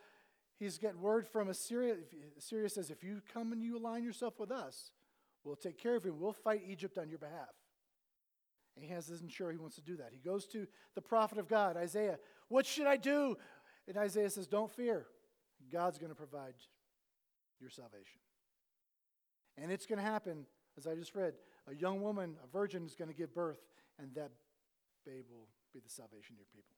he's 0.59 0.79
getting 0.79 1.01
word 1.01 1.27
from 1.27 1.49
Assyria. 1.49 1.97
Assyria 2.39 2.69
says, 2.69 2.91
If 2.91 3.03
you 3.03 3.21
come 3.33 3.53
and 3.53 3.63
you 3.63 3.79
align 3.79 4.05
yourself 4.05 4.39
with 4.39 4.51
us, 4.51 4.91
we'll 5.45 5.57
take 5.57 5.79
care 5.79 5.97
of 5.97 6.05
you. 6.05 6.15
We'll 6.15 6.33
fight 6.33 6.63
Egypt 6.67 6.99
on 6.99 7.09
your 7.09 7.19
behalf. 7.19 7.55
Ahaz 8.83 9.09
isn't 9.09 9.31
sure 9.31 9.53
he 9.53 9.57
wants 9.57 9.77
to 9.77 9.83
do 9.83 9.97
that. 9.97 10.11
He 10.13 10.19
goes 10.19 10.47
to 10.49 10.67
the 10.95 11.01
prophet 11.01 11.39
of 11.39 11.49
God, 11.49 11.77
Isaiah. 11.77 12.19
What 12.49 12.67
should 12.67 12.87
I 12.87 12.97
do? 12.97 13.37
And 13.87 13.97
Isaiah 13.97 14.31
says, 14.31 14.47
Don't 14.47 14.71
fear. 14.71 15.07
God's 15.73 15.99
going 15.99 16.11
to 16.11 16.17
provide 16.17 16.55
your 17.61 17.71
salvation. 17.71 18.21
And 19.57 19.71
it's 19.71 19.87
going 19.87 19.99
to 19.99 20.05
happen, 20.05 20.47
as 20.77 20.87
I 20.87 20.95
just 20.95 21.15
read. 21.15 21.35
A 21.69 21.75
young 21.75 22.03
woman, 22.03 22.37
a 22.43 22.47
virgin, 22.47 22.85
is 22.85 22.95
going 22.95 23.09
to 23.09 23.17
give 23.17 23.33
birth, 23.33 23.61
and 23.99 24.15
that 24.15 24.33
babe 25.07 25.25
will 25.31 25.49
be 25.73 25.81
the 25.81 25.89
salvation 25.89 26.35
of 26.35 26.39
your 26.39 26.47
people. 26.55 26.77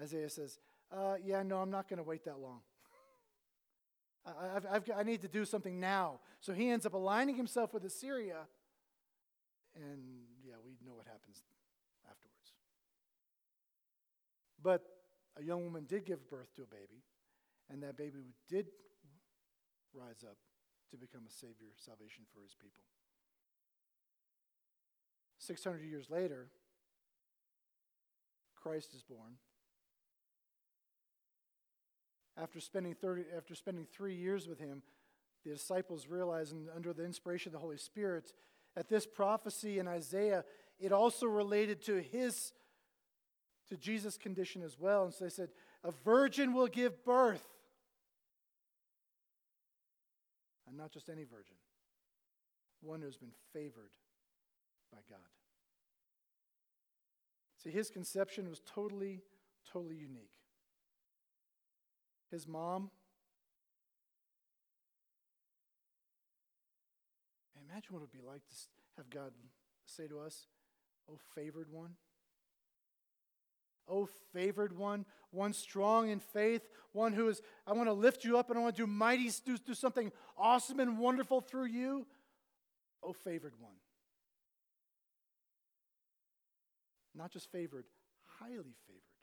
Isaiah 0.00 0.30
says, 0.30 0.58
uh, 0.92 1.14
Yeah, 1.24 1.42
no, 1.42 1.58
I'm 1.58 1.70
not 1.70 1.88
going 1.88 1.98
to 1.98 2.02
wait 2.02 2.24
that 2.24 2.38
long. 2.38 2.60
I, 4.26 4.56
I've, 4.56 4.66
I've, 4.70 4.90
i 4.96 5.02
need 5.02 5.22
to 5.22 5.28
do 5.28 5.44
something 5.44 5.78
now. 5.78 6.20
So 6.40 6.52
he 6.52 6.70
ends 6.70 6.86
up 6.86 6.94
aligning 6.94 7.36
himself 7.36 7.72
with 7.72 7.84
Assyria, 7.84 8.46
and 9.74 10.00
yeah, 10.44 10.54
we 10.64 10.72
know 10.84 10.94
what 10.94 11.06
happens 11.06 11.42
afterwards. 12.04 12.52
But 14.62 14.82
a 15.38 15.44
young 15.44 15.64
woman 15.64 15.84
did 15.88 16.04
give 16.04 16.28
birth 16.28 16.54
to 16.56 16.62
a 16.62 16.66
baby, 16.66 17.02
and 17.70 17.82
that 17.82 17.96
baby 17.96 18.34
did 18.48 18.66
rise 19.94 20.24
up 20.24 20.36
to 20.90 20.96
become 20.96 21.22
a 21.26 21.30
savior, 21.30 21.72
salvation 21.76 22.24
for 22.32 22.42
his 22.42 22.54
people. 22.54 22.82
600 25.38 25.82
years 25.84 26.10
later, 26.10 26.48
Christ 28.54 28.94
is 28.94 29.02
born. 29.02 29.34
After 32.40 32.60
spending, 32.60 32.94
30, 32.94 33.24
after 33.36 33.54
spending 33.54 33.86
three 33.90 34.14
years 34.14 34.46
with 34.46 34.58
him, 34.58 34.82
the 35.44 35.52
disciples 35.52 36.06
realized, 36.08 36.54
under 36.74 36.92
the 36.92 37.04
inspiration 37.04 37.50
of 37.50 37.52
the 37.54 37.58
Holy 37.58 37.78
Spirit, 37.78 38.32
that 38.74 38.88
this 38.88 39.06
prophecy 39.06 39.78
in 39.78 39.88
Isaiah, 39.88 40.44
it 40.78 40.92
also 40.92 41.26
related 41.26 41.82
to 41.82 42.00
his 42.00 42.52
to 43.68 43.76
Jesus' 43.76 44.16
condition 44.16 44.62
as 44.62 44.78
well. 44.78 45.04
And 45.04 45.14
so 45.14 45.24
they 45.24 45.30
said, 45.30 45.48
A 45.82 45.90
virgin 45.90 46.52
will 46.52 46.68
give 46.68 47.04
birth. 47.04 47.44
And 50.68 50.76
not 50.76 50.92
just 50.92 51.08
any 51.08 51.24
virgin, 51.24 51.56
one 52.80 53.00
who's 53.00 53.16
been 53.16 53.32
favored 53.52 53.92
by 54.92 54.98
God. 55.08 55.18
See, 57.62 57.70
his 57.70 57.90
conception 57.90 58.48
was 58.48 58.60
totally, 58.66 59.22
totally 59.72 59.96
unique. 59.96 60.35
His 62.30 62.46
mom, 62.46 62.90
imagine 67.70 67.92
what 67.92 67.98
it 67.98 68.02
would 68.02 68.12
be 68.12 68.26
like 68.26 68.42
to 68.48 68.54
have 68.96 69.10
God 69.10 69.32
say 69.84 70.06
to 70.08 70.20
us, 70.20 70.46
Oh, 71.08 71.18
favored 71.34 71.70
one. 71.70 71.92
Oh, 73.88 74.08
favored 74.32 74.76
one, 74.76 75.04
one 75.30 75.52
strong 75.52 76.08
in 76.10 76.18
faith, 76.18 76.62
one 76.92 77.12
who 77.12 77.28
is, 77.28 77.40
I 77.66 77.72
want 77.72 77.88
to 77.88 77.92
lift 77.92 78.24
you 78.24 78.36
up 78.36 78.50
and 78.50 78.58
I 78.58 78.62
want 78.62 78.74
to 78.74 78.82
do 78.82 78.86
mighty, 78.86 79.30
do, 79.44 79.56
do 79.58 79.74
something 79.74 80.10
awesome 80.36 80.80
and 80.80 80.98
wonderful 80.98 81.40
through 81.40 81.66
you. 81.66 82.06
Oh, 83.02 83.12
favored 83.12 83.54
one. 83.60 83.76
Not 87.14 87.30
just 87.30 87.50
favored, 87.52 87.84
highly 88.40 88.74
favored. 88.86 89.15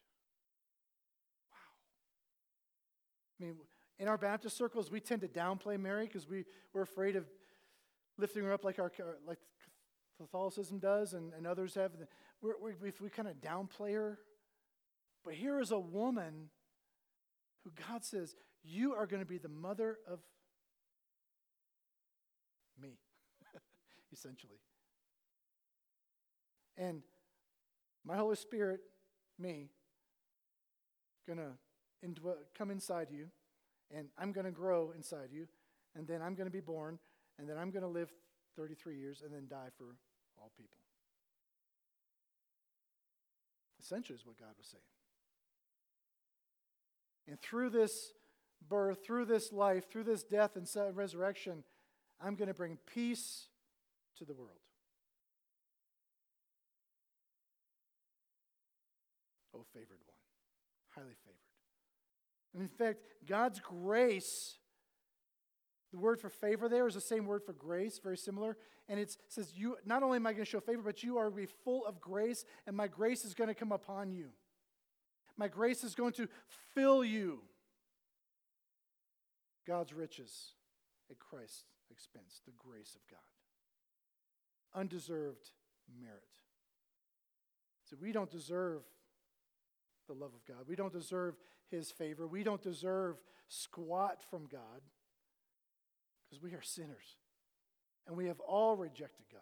I 3.44 3.48
mean, 3.48 3.56
in 4.00 4.08
our 4.08 4.18
Baptist 4.18 4.58
circles, 4.58 4.90
we 4.90 5.00
tend 5.00 5.22
to 5.22 5.28
downplay 5.28 5.80
Mary 5.80 6.06
because 6.06 6.28
we, 6.28 6.46
we're 6.74 6.82
afraid 6.82 7.16
of 7.16 7.26
lifting 8.18 8.44
her 8.44 8.54
up 8.54 8.64
like, 8.64 8.80
our, 8.80 8.92
like 9.28 9.40
Catholicism 10.18 10.80
does 10.80 11.14
and, 11.14 11.34
and 11.34 11.46
others 11.46 11.76
have. 11.76 11.92
We're, 12.42 12.54
we, 12.62 12.92
we 13.02 13.10
kind 13.10 13.28
of 13.28 13.36
downplay 13.42 13.94
her. 13.94 14.20
But 15.24 15.34
here 15.34 15.60
is 15.60 15.72
a 15.72 15.80
woman 15.80 16.50
who 17.64 17.72
God 17.88 18.04
says, 18.04 18.36
You 18.64 18.94
are 18.94 19.06
going 19.06 19.22
to 19.22 19.28
be 19.28 19.38
the 19.38 19.50
mother 19.50 19.98
of 20.08 20.20
me, 22.82 22.98
essentially. 24.14 24.60
And 26.78 27.04
my 28.06 28.16
Holy 28.18 28.36
Spirit, 28.36 28.82
me, 29.40 29.70
going 31.28 31.40
to 31.40 31.52
come 32.58 32.72
inside 32.72 33.08
you, 33.12 33.28
and 33.96 34.08
I'm 34.18 34.32
going 34.32 34.46
to 34.46 34.52
grow 34.52 34.92
inside 34.96 35.30
you, 35.32 35.48
and 35.96 36.08
then 36.08 36.22
I'm 36.22 36.36
going 36.36 36.48
to 36.48 36.52
be 36.52 36.60
born, 36.60 37.00
and 37.40 37.48
then 37.48 37.58
I'm 37.58 37.72
going 37.72 37.84
to 37.84 37.90
live 37.90 38.12
33 38.56 38.98
years 38.98 39.22
and 39.24 39.34
then 39.34 39.48
die 39.50 39.70
for 39.78 39.96
all 40.38 40.52
people. 40.58 40.78
Essentially, 43.82 44.18
is 44.18 44.26
what 44.26 44.40
God 44.40 44.54
was 44.58 44.68
saying. 44.68 44.82
And 47.28 47.40
through 47.42 47.70
this 47.70 48.14
birth, 48.70 49.06
through 49.06 49.26
this 49.26 49.52
life, 49.52 49.90
through 49.92 50.06
this 50.06 50.24
death 50.24 50.56
and 50.56 50.68
resurrection, 50.96 51.64
I'm 52.22 52.36
going 52.36 52.48
to 52.48 52.54
bring 52.54 52.78
peace 52.94 53.48
to 54.18 54.26
the 54.26 54.34
world. 54.34 54.60
Oh, 59.56 59.66
favored 59.74 60.00
one, 60.06 60.18
highly 60.96 61.16
favored. 61.24 61.53
And 62.54 62.62
in 62.62 62.68
fact, 62.68 63.00
God's 63.28 63.60
grace, 63.60 64.58
the 65.92 66.00
word 66.00 66.20
for 66.20 66.30
favor 66.30 66.70
there 66.70 66.88
is 66.88 66.94
the 66.94 67.02
same 67.02 67.26
word 67.26 67.44
for 67.44 67.54
grace, 67.54 68.00
very 68.02 68.18
similar. 68.18 68.58
And 68.90 69.00
it 69.00 69.16
says, 69.28 69.54
you, 69.56 69.78
Not 69.86 70.04
only 70.04 70.18
am 70.18 70.28
I 70.28 70.34
going 70.34 70.46
to 70.46 70.50
show 70.50 70.60
favor, 70.60 70.82
but 70.84 71.04
you 71.04 71.18
are 71.18 71.30
to 71.30 71.36
be 71.36 71.46
full 71.46 71.86
of 71.86 72.02
grace, 72.02 72.46
and 72.68 72.76
my 72.76 72.88
grace 72.88 73.26
is 73.26 73.34
going 73.34 73.48
to 73.48 73.56
come 73.56 73.72
upon 73.72 74.12
you. 74.12 74.28
My 75.38 75.48
grace 75.48 75.84
is 75.84 75.96
going 75.96 76.14
to 76.14 76.28
fill 76.76 77.04
you. 77.04 77.40
God's 79.66 79.94
riches 79.94 80.54
at 81.10 81.20
Christ's 81.20 81.64
expense, 81.90 82.42
the 82.46 82.52
grace 82.58 82.96
of 82.96 83.02
God. 83.10 84.80
Undeserved 84.80 85.50
merit. 86.00 86.24
So 87.90 87.96
we 88.02 88.12
don't 88.12 88.30
deserve 88.30 88.82
the 90.08 90.14
love 90.14 90.32
of 90.34 90.46
God. 90.46 90.66
We 90.68 90.76
don't 90.76 90.92
deserve 90.92 91.36
his 91.78 91.92
favor. 91.92 92.28
We 92.28 92.44
don't 92.44 92.62
deserve 92.62 93.18
squat 93.48 94.20
from 94.30 94.48
God 94.52 94.82
because 96.26 96.42
we 96.42 96.52
are 96.52 96.62
sinners 96.62 97.18
and 98.08 98.16
we 98.16 98.28
have 98.28 98.40
all 98.40 98.76
rejected 98.76 99.26
God. 99.32 99.42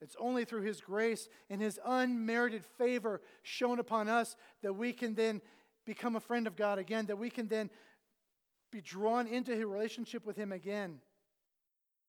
It's 0.00 0.16
only 0.18 0.44
through 0.44 0.62
His 0.62 0.80
grace 0.80 1.28
and 1.50 1.60
His 1.60 1.78
unmerited 1.84 2.64
favor 2.64 3.20
shown 3.42 3.78
upon 3.78 4.08
us 4.08 4.36
that 4.62 4.74
we 4.74 4.92
can 4.92 5.14
then 5.14 5.40
become 5.84 6.14
a 6.14 6.20
friend 6.20 6.46
of 6.46 6.54
God 6.54 6.78
again, 6.78 7.06
that 7.06 7.18
we 7.18 7.30
can 7.30 7.48
then 7.48 7.70
be 8.70 8.80
drawn 8.80 9.26
into 9.26 9.54
His 9.54 9.64
relationship 9.64 10.24
with 10.24 10.36
Him 10.36 10.52
again 10.52 11.00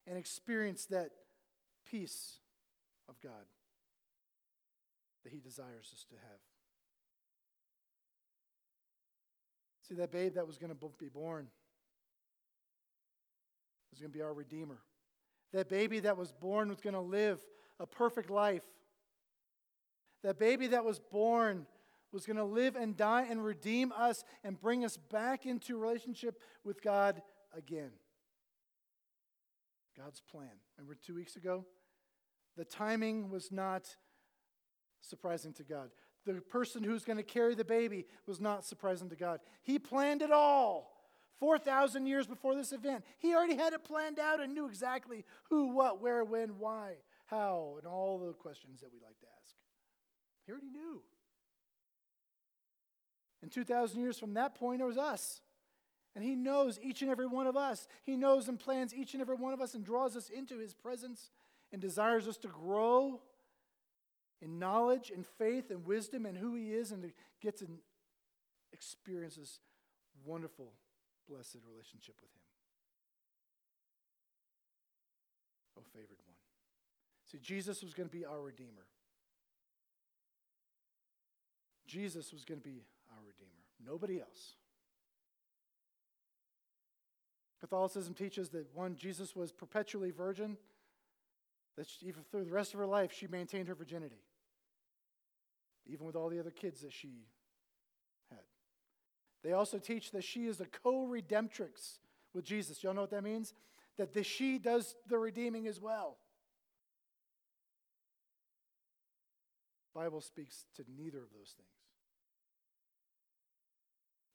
and 0.05 0.17
experience 0.17 0.85
that 0.87 1.09
peace 1.89 2.37
of 3.07 3.19
God 3.21 3.31
that 5.23 5.33
He 5.33 5.39
desires 5.39 5.89
us 5.93 6.05
to 6.09 6.15
have. 6.15 6.48
See, 9.89 9.95
that 9.95 10.11
babe 10.11 10.35
that 10.35 10.45
was 10.45 10.59
going 10.59 10.69
to 10.71 10.89
be 10.99 11.09
born 11.09 11.47
was 13.91 13.99
going 13.99 14.11
to 14.11 14.17
be 14.17 14.23
our 14.23 14.33
Redeemer. 14.33 14.77
That 15.51 15.67
baby 15.67 15.99
that 16.01 16.15
was 16.15 16.31
born 16.31 16.69
was 16.69 16.79
going 16.79 16.93
to 16.93 17.01
live 17.01 17.39
a 17.79 17.87
perfect 17.87 18.29
life. 18.29 18.63
That 20.23 20.37
baby 20.37 20.67
that 20.67 20.85
was 20.85 20.99
born 20.99 21.65
was 22.11 22.25
going 22.25 22.37
to 22.37 22.43
live 22.43 22.75
and 22.75 22.95
die 22.95 23.25
and 23.29 23.43
redeem 23.43 23.91
us 23.91 24.23
and 24.43 24.59
bring 24.59 24.85
us 24.85 24.97
back 24.97 25.45
into 25.45 25.77
relationship 25.77 26.39
with 26.63 26.81
God 26.81 27.21
again. 27.55 27.91
God's 29.97 30.21
plan. 30.21 30.49
Remember 30.77 30.95
two 30.95 31.15
weeks 31.15 31.35
ago? 31.35 31.65
The 32.57 32.65
timing 32.65 33.29
was 33.29 33.51
not 33.51 33.95
surprising 35.01 35.53
to 35.53 35.63
God. 35.63 35.89
The 36.25 36.41
person 36.41 36.83
who's 36.83 37.05
going 37.05 37.17
to 37.17 37.23
carry 37.23 37.55
the 37.55 37.65
baby 37.65 38.05
was 38.27 38.39
not 38.39 38.65
surprising 38.65 39.09
to 39.09 39.15
God. 39.15 39.39
He 39.61 39.79
planned 39.79 40.21
it 40.21 40.31
all. 40.31 40.95
4,000 41.39 42.05
years 42.05 42.27
before 42.27 42.53
this 42.53 42.73
event. 42.73 43.03
He 43.17 43.33
already 43.33 43.55
had 43.55 43.73
it 43.73 43.83
planned 43.85 44.19
out 44.19 44.41
and 44.41 44.53
knew 44.53 44.67
exactly 44.67 45.23
who, 45.49 45.73
what, 45.73 46.01
where, 46.01 46.23
when, 46.23 46.59
why, 46.59 46.95
how, 47.27 47.75
and 47.77 47.87
all 47.87 48.19
the 48.19 48.33
questions 48.33 48.81
that 48.81 48.91
we 48.91 48.99
like 48.99 49.17
to 49.19 49.25
ask. 49.41 49.55
He 50.45 50.51
already 50.51 50.69
knew. 50.69 51.01
And 53.41 53.51
2,000 53.51 54.01
years 54.01 54.19
from 54.19 54.33
that 54.33 54.55
point, 54.55 54.81
it 54.81 54.85
was 54.85 54.97
us. 54.97 55.41
And 56.15 56.23
He 56.23 56.35
knows 56.35 56.77
each 56.81 57.01
and 57.01 57.09
every 57.09 57.27
one 57.27 57.47
of 57.47 57.55
us. 57.55 57.87
He 58.03 58.17
knows 58.17 58.49
and 58.49 58.59
plans 58.59 58.93
each 58.93 59.13
and 59.13 59.21
every 59.21 59.35
one 59.35 59.53
of 59.53 59.61
us 59.61 59.75
and 59.75 59.85
draws 59.85 60.17
us 60.17 60.29
into 60.29 60.57
His 60.57 60.73
presence 60.73 61.31
and 61.71 61.81
desires 61.81 62.27
us 62.27 62.37
to 62.37 62.47
grow 62.47 63.21
in 64.41 64.59
knowledge 64.59 65.11
and 65.13 65.25
faith 65.25 65.69
and 65.71 65.85
wisdom 65.85 66.25
and 66.25 66.37
who 66.37 66.55
He 66.55 66.73
is 66.73 66.91
and 66.91 67.03
to 67.03 67.11
get 67.41 67.57
to 67.59 67.67
experience 68.71 69.35
this 69.35 69.59
wonderful 70.25 70.73
blessed 71.27 71.57
relationship 71.69 72.15
with 72.21 72.31
Him. 72.31 72.41
Oh, 75.77 75.83
favored 75.93 76.17
one. 76.25 76.35
See, 77.31 77.39
Jesus 77.39 77.83
was 77.83 77.93
going 77.93 78.09
to 78.09 78.15
be 78.15 78.25
our 78.25 78.41
Redeemer. 78.41 78.87
Jesus 81.87 82.31
was 82.31 82.45
going 82.45 82.59
to 82.59 82.67
be 82.67 82.83
our 83.11 83.23
Redeemer, 83.25 83.63
nobody 83.83 84.19
else. 84.19 84.53
Catholicism 87.59 88.13
teaches 88.13 88.49
that 88.49 88.73
one, 88.73 88.95
Jesus 88.95 89.35
was 89.35 89.51
perpetually 89.51 90.11
virgin, 90.11 90.55
that 91.75 91.87
she, 91.87 92.05
even 92.05 92.23
through 92.23 92.45
the 92.45 92.51
rest 92.51 92.73
of 92.73 92.79
her 92.79 92.85
life, 92.85 93.11
she 93.11 93.27
maintained 93.27 93.67
her 93.67 93.75
virginity, 93.75 94.21
even 95.89 96.05
with 96.05 96.15
all 96.15 96.29
the 96.29 96.39
other 96.39 96.51
kids 96.51 96.81
that 96.81 96.93
she 96.93 97.25
had. 98.29 98.39
they 99.43 99.53
also 99.53 99.79
teach 99.79 100.11
that 100.11 100.23
she 100.23 100.45
is 100.45 100.61
a 100.61 100.65
co 100.65 101.07
redemptrix 101.07 101.99
with 102.33 102.45
Jesus. 102.45 102.83
Y'all 102.83 102.93
know 102.93 103.01
what 103.01 103.11
that 103.11 103.23
means? 103.23 103.53
That 103.97 104.13
the 104.13 104.23
she 104.23 104.57
does 104.57 104.95
the 105.07 105.17
redeeming 105.17 105.67
as 105.67 105.81
well. 105.81 106.17
Bible 109.93 110.21
speaks 110.21 110.65
to 110.75 110.83
neither 110.97 111.17
of 111.17 111.31
those 111.33 111.53
things. 111.57 111.67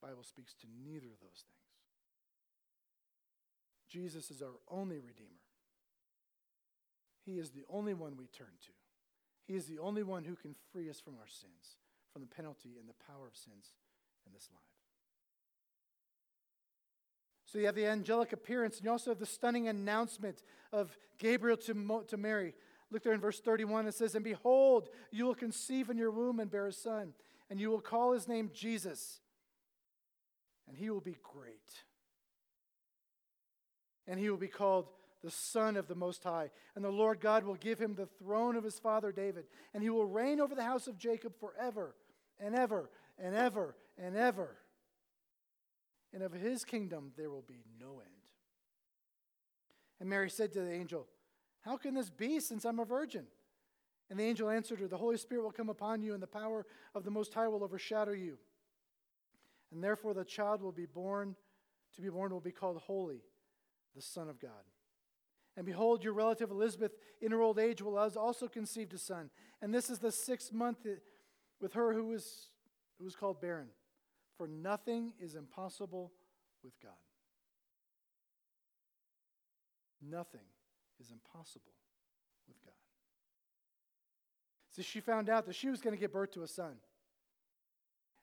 Bible 0.02 0.24
speaks 0.24 0.52
to 0.60 0.66
neither 0.84 1.06
of 1.06 1.20
those 1.20 1.44
things. 1.46 1.64
Jesus 3.88 4.30
is 4.30 4.42
our 4.42 4.58
only 4.68 4.96
redeemer. 4.96 5.40
He 7.24 7.38
is 7.38 7.50
the 7.50 7.64
only 7.70 7.94
one 7.94 8.16
we 8.18 8.26
turn 8.26 8.48
to. 8.66 8.72
He 9.46 9.54
is 9.54 9.66
the 9.66 9.78
only 9.78 10.02
one 10.02 10.24
who 10.24 10.36
can 10.36 10.54
free 10.72 10.88
us 10.88 11.00
from 11.00 11.14
our 11.14 11.28
sins, 11.28 11.76
from 12.12 12.22
the 12.22 12.28
penalty 12.28 12.76
and 12.78 12.88
the 12.88 12.94
power 13.06 13.26
of 13.26 13.36
sins 13.36 13.72
in 14.26 14.32
this 14.32 14.48
life. 14.52 14.62
So 17.44 17.58
you 17.58 17.66
have 17.66 17.74
the 17.74 17.86
angelic 17.86 18.32
appearance, 18.32 18.78
and 18.78 18.84
you 18.84 18.90
also 18.90 19.10
have 19.10 19.20
the 19.20 19.26
stunning 19.26 19.68
announcement 19.68 20.42
of 20.72 20.96
Gabriel 21.18 21.56
to, 21.58 21.74
Mo, 21.74 22.00
to 22.02 22.16
Mary. 22.16 22.54
Look 22.90 23.04
there 23.04 23.12
in 23.12 23.20
verse 23.20 23.38
31, 23.38 23.86
it 23.86 23.94
says, 23.94 24.14
And 24.14 24.24
behold, 24.24 24.88
you 25.12 25.26
will 25.26 25.34
conceive 25.34 25.88
in 25.88 25.96
your 25.96 26.10
womb 26.10 26.40
and 26.40 26.50
bear 26.50 26.66
a 26.66 26.72
son, 26.72 27.12
and 27.48 27.60
you 27.60 27.70
will 27.70 27.80
call 27.80 28.12
his 28.12 28.26
name 28.26 28.50
Jesus, 28.52 29.20
and 30.66 30.76
he 30.76 30.90
will 30.90 31.00
be 31.00 31.16
great. 31.22 31.84
And 34.06 34.18
he 34.18 34.30
will 34.30 34.36
be 34.36 34.48
called 34.48 34.88
the 35.24 35.30
Son 35.30 35.76
of 35.76 35.88
the 35.88 35.96
Most 35.96 36.22
High. 36.22 36.50
And 36.76 36.84
the 36.84 36.90
Lord 36.90 37.18
God 37.18 37.42
will 37.42 37.54
give 37.54 37.80
him 37.80 37.94
the 37.94 38.06
throne 38.06 38.54
of 38.54 38.62
his 38.62 38.78
father 38.78 39.10
David, 39.10 39.46
and 39.72 39.82
he 39.82 39.90
will 39.90 40.06
reign 40.06 40.40
over 40.40 40.54
the 40.54 40.62
house 40.62 40.86
of 40.86 40.98
Jacob 40.98 41.32
forever 41.40 41.96
and 42.38 42.54
ever 42.54 42.90
and 43.18 43.34
ever 43.34 43.74
and 43.98 44.16
ever 44.16 44.56
and 46.14 46.22
of 46.22 46.32
his 46.32 46.64
kingdom 46.64 47.10
there 47.16 47.28
will 47.28 47.44
be 47.46 47.64
no 47.80 47.98
end. 47.98 48.10
And 50.00 50.08
Mary 50.08 50.30
said 50.30 50.52
to 50.52 50.60
the 50.60 50.72
angel, 50.72 51.06
How 51.62 51.76
can 51.76 51.94
this 51.94 52.08
be 52.08 52.40
since 52.40 52.64
I'm 52.64 52.78
a 52.78 52.84
virgin? 52.84 53.26
And 54.08 54.18
the 54.18 54.24
angel 54.24 54.48
answered 54.48 54.80
her, 54.80 54.86
The 54.86 54.96
Holy 54.96 55.16
Spirit 55.16 55.42
will 55.42 55.50
come 55.50 55.68
upon 55.68 56.02
you, 56.02 56.14
and 56.14 56.22
the 56.22 56.28
power 56.28 56.66
of 56.94 57.04
the 57.04 57.10
Most 57.10 57.34
High 57.34 57.48
will 57.48 57.64
overshadow 57.64 58.12
you. 58.12 58.38
And 59.72 59.82
therefore 59.82 60.14
the 60.14 60.24
child 60.24 60.62
will 60.62 60.72
be 60.72 60.86
born, 60.86 61.34
to 61.96 62.00
be 62.00 62.10
born 62.10 62.32
will 62.32 62.40
be 62.40 62.52
called 62.52 62.78
Holy, 62.78 63.22
the 63.96 64.02
Son 64.02 64.28
of 64.28 64.38
God. 64.38 64.50
And 65.56 65.64
behold, 65.64 66.02
your 66.02 66.12
relative 66.12 66.50
Elizabeth, 66.50 66.92
in 67.20 67.30
her 67.30 67.40
old 67.40 67.58
age, 67.58 67.80
will 67.80 67.96
also 67.96 68.48
conceive 68.48 68.92
a 68.92 68.98
son. 68.98 69.30
And 69.62 69.72
this 69.72 69.88
is 69.88 70.00
the 70.00 70.10
sixth 70.10 70.52
month 70.52 70.78
with 71.60 71.72
her 71.74 71.92
who 71.92 72.06
was, 72.06 72.48
who 72.98 73.04
was 73.04 73.14
called 73.14 73.40
barren. 73.40 73.68
For 74.36 74.48
nothing 74.48 75.12
is 75.20 75.36
impossible 75.36 76.12
with 76.64 76.72
God. 76.82 76.92
Nothing 80.02 80.40
is 81.00 81.12
impossible 81.12 81.72
with 82.48 82.56
God. 82.64 82.74
So 84.72 84.82
she 84.82 84.98
found 84.98 85.30
out 85.30 85.46
that 85.46 85.54
she 85.54 85.68
was 85.68 85.80
going 85.80 85.94
to 85.94 86.00
give 86.00 86.12
birth 86.12 86.32
to 86.32 86.42
a 86.42 86.48
son. 86.48 86.74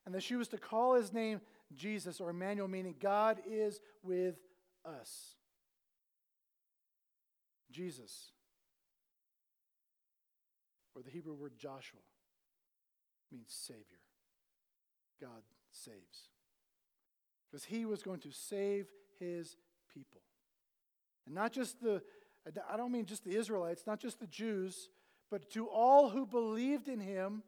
And 0.06 0.14
that 0.14 0.24
she 0.24 0.36
was 0.36 0.50
to 0.50 0.58
call 0.58 0.96
his 0.96 1.14
name 1.14 1.40
Jesus 1.74 2.20
or 2.20 2.30
Emmanuel, 2.32 2.68
meaning 2.68 2.96
God 3.00 3.40
is 3.50 3.80
with 4.04 4.36
us. 4.84 5.36
Jesus, 7.72 8.32
or 10.96 11.02
the 11.02 11.10
Hebrew 11.10 11.34
word 11.34 11.54
Joshua, 11.58 12.00
means 13.32 13.48
Savior. 13.50 13.84
God 15.20 15.44
saves. 15.70 16.30
Because 17.50 17.66
he 17.66 17.86
was 17.86 18.02
going 18.02 18.20
to 18.22 18.32
save 18.32 18.88
his 19.20 19.56
people. 19.94 20.22
And 21.26 21.36
not 21.36 21.52
just 21.52 21.82
the, 21.82 22.02
I 22.70 22.78
don't 22.78 22.92
mean 22.92 23.06
just 23.06 23.24
the 23.24 23.36
Israelites, 23.36 23.84
not 23.86 24.00
just 24.00 24.20
the 24.20 24.28
Jews, 24.28 24.90
but 25.30 25.50
to 25.52 25.68
all 25.68 26.10
who 26.10 26.26
believed 26.26 26.90
in 26.90 27.00
him, 27.00 27.44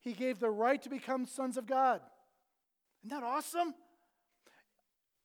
He 0.00 0.12
gave 0.12 0.38
the 0.38 0.50
right 0.50 0.80
to 0.82 0.88
become 0.88 1.26
sons 1.26 1.56
of 1.56 1.66
God. 1.66 2.00
Isn't 3.04 3.18
that 3.18 3.26
awesome? 3.26 3.74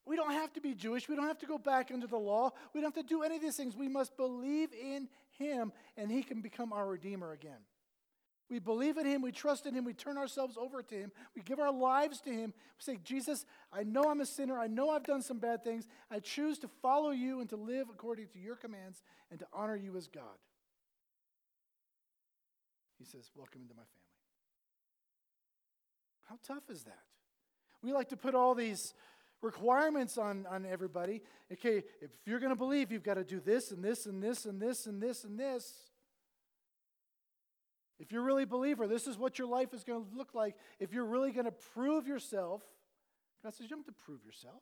We 0.06 0.16
don't 0.16 0.32
have 0.32 0.54
to 0.54 0.62
be 0.62 0.74
Jewish. 0.76 1.10
We 1.10 1.16
don't 1.16 1.28
have 1.28 1.40
to 1.40 1.48
go 1.48 1.58
back 1.58 1.90
under 1.92 2.08
the 2.08 2.18
law. 2.18 2.52
We 2.74 2.82
don't 2.82 2.96
have 2.96 3.04
to 3.04 3.08
do 3.08 3.24
any 3.24 3.38
of 3.38 3.42
these 3.42 3.58
things. 3.58 3.76
We 3.76 3.88
must 3.88 4.16
believe 4.18 4.70
in 4.74 5.10
Him, 5.32 5.72
and 5.98 6.12
He 6.12 6.22
can 6.22 6.42
become 6.42 6.72
our 6.72 6.88
Redeemer 6.88 7.32
again. 7.32 7.58
We 8.48 8.60
believe 8.60 8.98
in 8.98 9.08
Him, 9.08 9.24
we 9.24 9.32
trust 9.32 9.66
in 9.66 9.74
Him, 9.74 9.86
we 9.86 9.94
turn 9.94 10.20
ourselves 10.20 10.56
over 10.56 10.84
to 10.84 10.96
Him, 10.96 11.12
we 11.36 11.42
give 11.42 11.60
our 11.60 11.72
lives 11.72 12.22
to 12.22 12.30
Him. 12.30 12.54
We 12.78 12.94
say, 12.94 13.00
Jesus, 13.04 13.44
I 13.74 13.82
know 13.82 14.04
I'm 14.04 14.22
a 14.22 14.26
sinner, 14.26 14.60
I 14.60 14.68
know 14.68 14.92
I've 14.92 15.04
done 15.04 15.24
some 15.24 15.40
bad 15.40 15.64
things. 15.64 15.88
I 16.12 16.20
choose 16.20 16.60
to 16.60 16.68
follow 16.84 17.10
you 17.10 17.40
and 17.40 17.50
to 17.50 17.56
live 17.56 17.88
according 17.90 18.28
to 18.34 18.40
your 18.40 18.56
commands 18.56 19.02
and 19.32 19.40
to 19.40 19.48
honor 19.52 19.76
you 19.76 19.98
as 19.98 20.08
God. 20.08 20.38
He 23.00 23.06
says, 23.06 23.32
Welcome 23.36 23.62
into 23.64 23.74
my 23.74 23.82
family. 23.82 24.06
How 26.30 26.38
tough 26.46 26.70
is 26.70 26.84
that? 26.84 27.04
We 27.82 27.94
like 27.94 28.10
to 28.10 28.18
put 28.18 28.36
all 28.36 28.56
these 28.56 28.94
requirements 29.46 30.18
on, 30.18 30.46
on 30.50 30.66
everybody. 30.66 31.22
Okay, 31.54 31.84
if 32.02 32.10
you're 32.26 32.40
going 32.40 32.52
to 32.52 32.58
believe, 32.58 32.92
you've 32.92 33.04
got 33.04 33.14
to 33.14 33.24
do 33.24 33.40
this 33.40 33.72
and 33.72 33.84
this 33.84 34.06
and 34.06 34.22
this 34.22 34.46
and 34.46 34.62
this 34.62 34.88
and 34.88 35.02
this 35.02 35.24
and 35.24 35.40
this. 35.40 35.72
If 38.00 38.12
you're 38.12 38.24
really 38.24 38.44
a 38.44 38.48
believer, 38.48 38.88
this 38.88 39.08
is 39.08 39.18
what 39.18 39.40
your 39.40 39.48
life 39.48 39.74
is 39.74 39.86
going 39.86 40.04
to 40.04 40.18
look 40.18 40.34
like. 40.34 40.56
If 40.80 40.92
you're 40.92 41.06
really 41.06 41.32
going 41.32 41.46
to 41.46 41.54
prove 41.74 42.08
yourself, 42.08 42.62
God 43.42 43.54
says, 43.54 43.62
You 43.62 43.70
don't 43.70 43.86
have 43.86 43.96
to 43.96 44.04
prove 44.04 44.26
yourself. 44.26 44.62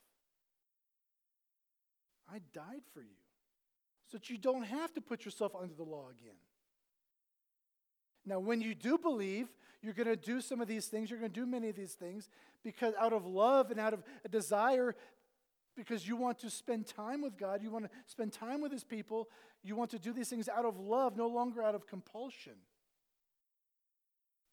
I 2.31 2.39
died 2.53 2.83
for 2.93 3.01
you 3.01 3.17
so 4.11 4.17
that 4.17 4.29
you 4.29 4.37
don't 4.37 4.63
have 4.63 4.93
to 4.93 5.01
put 5.01 5.25
yourself 5.25 5.53
under 5.59 5.73
the 5.73 5.83
law 5.83 6.09
again. 6.09 6.35
Now, 8.25 8.39
when 8.39 8.61
you 8.61 8.73
do 8.73 8.97
believe, 8.97 9.47
you're 9.81 9.93
going 9.93 10.07
to 10.07 10.15
do 10.15 10.39
some 10.39 10.61
of 10.61 10.67
these 10.67 10.87
things, 10.87 11.09
you're 11.09 11.19
going 11.19 11.31
to 11.31 11.39
do 11.39 11.45
many 11.45 11.69
of 11.69 11.75
these 11.75 11.93
things 11.93 12.29
because 12.63 12.93
out 12.99 13.11
of 13.11 13.25
love 13.25 13.69
and 13.69 13.79
out 13.79 13.93
of 13.93 14.01
a 14.23 14.29
desire, 14.29 14.95
because 15.75 16.07
you 16.07 16.15
want 16.15 16.39
to 16.39 16.49
spend 16.49 16.87
time 16.87 17.21
with 17.21 17.37
God, 17.37 17.61
you 17.61 17.69
want 17.69 17.85
to 17.85 17.91
spend 18.07 18.31
time 18.31 18.61
with 18.61 18.71
His 18.71 18.83
people, 18.83 19.27
you 19.61 19.75
want 19.75 19.91
to 19.91 19.99
do 19.99 20.13
these 20.13 20.29
things 20.29 20.47
out 20.47 20.65
of 20.65 20.79
love, 20.79 21.17
no 21.17 21.27
longer 21.27 21.61
out 21.61 21.75
of 21.75 21.85
compulsion. 21.85 22.53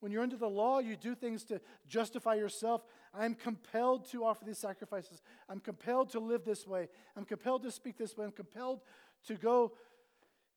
When 0.01 0.11
you're 0.11 0.23
under 0.23 0.37
the 0.37 0.49
law, 0.49 0.79
you 0.79 0.97
do 0.97 1.15
things 1.15 1.45
to 1.45 1.61
justify 1.87 2.35
yourself. 2.35 2.83
I'm 3.13 3.35
compelled 3.35 4.11
to 4.13 4.25
offer 4.25 4.45
these 4.47 4.59
sacrifices. 4.59 5.21
I'm 5.49 5.61
compelled 5.61 6.11
to 6.11 6.21
live 6.21 6.45
this 6.45 6.67
way. 6.67 6.89
I'm 7.17 7.27
compelled 7.27 7.63
to 7.65 7.71
speak 7.71 7.99
this 7.99 8.17
way. 8.17 8.25
I'm 8.25 8.33
compelled 8.33 8.81
to 9.27 9.35
go 9.35 9.73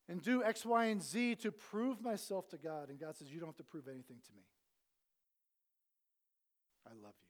and 0.09 0.21
do 0.21 0.43
X, 0.43 0.65
Y, 0.65 0.85
and 0.85 1.01
Z 1.01 1.35
to 1.35 1.51
prove 1.51 2.01
myself 2.01 2.49
to 2.49 2.57
God. 2.57 2.89
And 2.89 2.99
God 2.99 3.15
says, 3.15 3.31
You 3.31 3.39
don't 3.39 3.49
have 3.49 3.57
to 3.57 3.63
prove 3.63 3.87
anything 3.87 4.17
to 4.25 4.31
me. 4.35 4.43
I 6.85 6.89
love 7.01 7.13
you. 7.21 7.29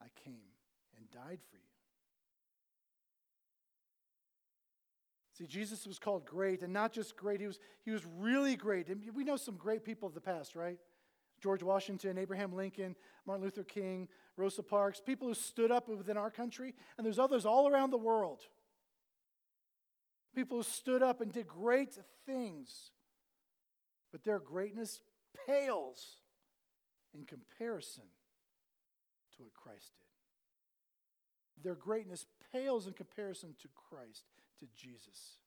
I 0.00 0.06
came 0.24 0.52
and 0.96 1.10
died 1.10 1.40
for 1.50 1.56
you. 1.56 1.62
See, 5.36 5.46
Jesus 5.46 5.86
was 5.86 5.98
called 5.98 6.24
great, 6.24 6.62
and 6.62 6.72
not 6.72 6.92
just 6.92 7.16
great, 7.16 7.40
he 7.40 7.46
was, 7.46 7.58
he 7.84 7.90
was 7.90 8.02
really 8.18 8.54
great. 8.54 8.88
And 8.88 9.02
we 9.14 9.24
know 9.24 9.36
some 9.36 9.56
great 9.56 9.84
people 9.84 10.06
of 10.06 10.14
the 10.14 10.20
past, 10.20 10.54
right? 10.54 10.78
George 11.42 11.62
Washington, 11.62 12.18
Abraham 12.18 12.54
Lincoln, 12.54 12.94
Martin 13.26 13.44
Luther 13.44 13.64
King, 13.64 14.08
Rosa 14.36 14.62
Parks, 14.62 15.00
people 15.00 15.26
who 15.26 15.34
stood 15.34 15.72
up 15.72 15.88
within 15.88 16.16
our 16.16 16.30
country, 16.30 16.72
and 16.96 17.04
there's 17.04 17.18
others 17.18 17.44
all 17.44 17.68
around 17.68 17.90
the 17.90 17.98
world. 17.98 18.42
People 20.34 20.58
who 20.58 20.62
stood 20.64 21.02
up 21.02 21.20
and 21.20 21.32
did 21.32 21.46
great 21.46 21.96
things, 22.26 22.90
but 24.10 24.24
their 24.24 24.38
greatness 24.38 25.00
pales 25.46 26.16
in 27.14 27.24
comparison 27.24 28.04
to 29.36 29.42
what 29.42 29.54
Christ 29.54 29.92
did. 29.96 31.64
Their 31.64 31.76
greatness 31.76 32.26
pales 32.52 32.86
in 32.86 32.92
comparison 32.94 33.54
to 33.62 33.68
Christ 33.88 34.24
to 34.58 34.66
Jesus, 34.74 35.38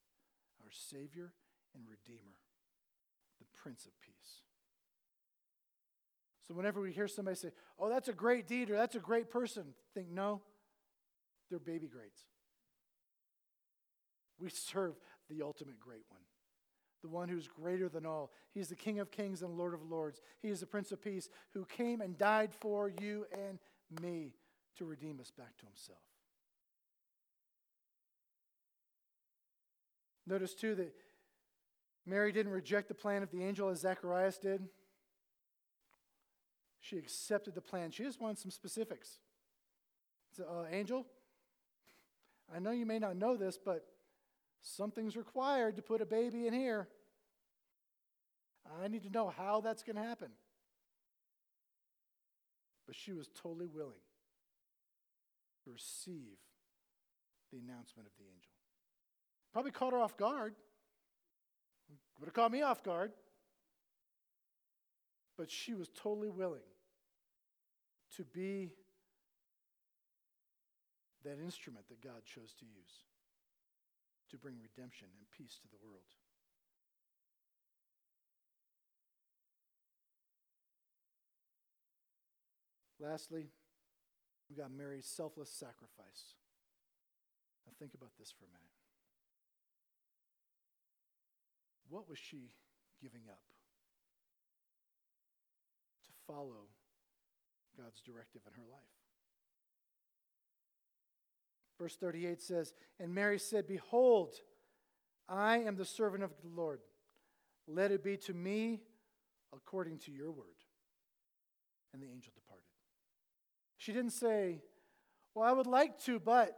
our 0.64 0.72
Savior 0.72 1.34
and 1.76 1.84
Redeemer, 1.90 2.38
the 3.40 3.46
Prince 3.62 3.86
of 3.86 3.92
Peace. 4.02 4.42
So, 6.48 6.54
whenever 6.54 6.80
we 6.80 6.94
hear 6.94 7.10
somebody 7.10 7.36
say, 7.36 7.52
Oh, 7.78 7.90
that's 7.90 8.08
a 8.08 8.14
great 8.14 8.48
deed 8.48 8.70
or 8.70 8.78
that's 8.78 8.96
a 8.96 9.00
great 9.00 9.30
person, 9.30 9.66
think, 9.94 10.10
No, 10.10 10.42
they're 11.50 11.60
baby 11.60 11.88
greats. 11.88 12.22
We 14.40 14.50
serve 14.50 14.96
the 15.30 15.42
ultimate 15.42 15.80
great 15.80 16.06
one, 16.10 16.22
the 17.02 17.10
one 17.10 17.30
who's 17.30 17.48
greater 17.48 17.90
than 17.90 18.06
all. 18.06 18.32
He's 18.54 18.70
the 18.70 18.76
King 18.76 19.00
of 19.00 19.12
kings 19.12 19.42
and 19.42 19.58
Lord 19.58 19.74
of 19.74 19.90
lords. 19.90 20.22
He 20.42 20.50
is 20.50 20.60
the 20.60 20.66
Prince 20.66 20.92
of 20.92 21.02
Peace 21.02 21.30
who 21.54 21.66
came 21.66 22.02
and 22.02 22.18
died 22.18 22.54
for 22.54 22.92
you 23.02 23.26
and 23.32 23.60
me 24.02 24.34
to 24.78 24.86
redeem 24.86 25.20
us 25.20 25.32
back 25.32 25.58
to 25.58 25.66
himself. 25.66 26.00
Notice 30.28 30.54
too 30.54 30.76
that 30.76 30.94
Mary 32.06 32.32
didn't 32.32 32.52
reject 32.52 32.90
the 32.90 32.94
plan 32.94 33.24
of 33.24 33.32
the 33.32 33.44
angel 33.44 33.70
as 33.70 33.80
Zacharias 33.80 34.38
did. 34.38 34.68
She 36.80 36.98
accepted 36.98 37.56
the 37.56 37.62
plan. 37.62 37.92
She 37.92 38.04
just 38.04 38.22
wanted 38.22 38.38
some 38.38 38.52
specifics. 38.52 39.20
So, 40.36 40.44
uh, 40.44 40.66
angel, 40.72 41.06
I 42.54 42.60
know 42.60 42.72
you 42.72 42.86
may 42.86 43.00
not 43.00 43.16
know 43.16 43.36
this, 43.36 43.58
but 43.58 43.86
something's 44.62 45.16
required 45.16 45.76
to 45.78 45.82
put 45.82 46.02
a 46.02 46.06
baby 46.06 46.48
in 46.48 46.54
here. 46.54 46.88
I 48.82 48.88
need 48.88 49.04
to 49.04 49.10
know 49.10 49.30
how 49.30 49.62
that's 49.62 49.84
going 49.84 49.96
to 49.96 50.02
happen. 50.02 50.30
But 52.86 52.96
she 52.96 53.14
was 53.14 53.30
totally 53.36 53.68
willing 53.68 54.02
to 55.64 55.72
receive 55.72 56.38
the 57.52 57.60
announcement 57.60 58.08
of 58.08 58.14
the 58.18 58.24
angel. 58.24 58.52
Probably 59.54 59.72
caught 59.72 59.94
her 59.94 60.00
off 60.00 60.18
guard. 60.18 60.56
Would 62.20 62.28
have 62.28 62.34
caught 62.34 62.52
me 62.52 62.62
off 62.62 62.84
guard. 62.84 63.12
But 65.38 65.52
she 65.52 65.74
was 65.74 65.90
totally 65.90 66.30
willing 66.30 66.62
to 68.16 68.24
be 68.24 68.74
that 71.24 71.40
instrument 71.44 71.88
that 71.90 72.02
God 72.02 72.24
chose 72.26 72.54
to 72.60 72.66
use 72.66 73.04
to 74.30 74.38
bring 74.38 74.56
redemption 74.60 75.08
and 75.18 75.26
peace 75.32 75.60
to 75.62 75.68
the 75.68 75.80
world. 75.82 76.04
Lastly, 83.00 83.48
we've 84.50 84.58
got 84.58 84.72
Mary's 84.72 85.06
selfless 85.06 85.52
sacrifice. 85.52 86.36
Now, 87.66 87.74
think 87.78 87.94
about 87.94 88.12
this 88.18 88.32
for 88.32 88.46
a 88.46 88.48
minute. 88.48 88.74
What 91.90 92.10
was 92.10 92.18
she 92.18 92.52
giving 93.02 93.30
up 93.30 93.44
to 96.06 96.12
follow 96.26 96.74
God's 97.78 98.02
directive 98.02 98.42
in 98.48 98.54
her 98.54 98.68
life? 98.70 98.97
Verse 101.80 101.96
38 101.96 102.42
says, 102.42 102.74
And 103.00 103.14
Mary 103.14 103.40
said, 103.40 103.68
Behold, 103.68 104.36
I 105.30 105.60
am 105.60 105.76
the 105.76 105.86
servant 105.86 106.24
of 106.24 106.32
the 106.42 106.50
Lord. 106.50 106.80
Let 107.68 107.92
it 107.92 108.04
be 108.04 108.18
to 108.18 108.34
me 108.34 108.82
according 109.54 110.00
to 110.00 110.12
your 110.12 110.32
word. 110.32 110.46
And 111.94 112.02
the 112.02 112.08
angel 112.08 112.32
departed. 112.36 112.64
She 113.78 113.94
didn't 113.94 114.12
say, 114.12 114.62
Well, 115.36 115.48
I 115.48 115.52
would 115.52 115.68
like 115.68 116.02
to, 116.06 116.20
but 116.20 116.58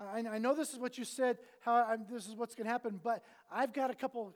I, 0.00 0.24
I 0.30 0.38
know 0.38 0.54
this 0.54 0.72
is 0.72 0.78
what 0.78 0.98
you 0.98 1.04
said, 1.04 1.38
how 1.60 1.74
I'm, 1.74 2.06
this 2.10 2.26
is 2.26 2.34
what's 2.34 2.54
going 2.54 2.66
to 2.66 2.72
happen, 2.72 3.00
but 3.02 3.22
I've 3.50 3.72
got 3.72 3.90
a 3.90 3.94
couple 3.94 4.34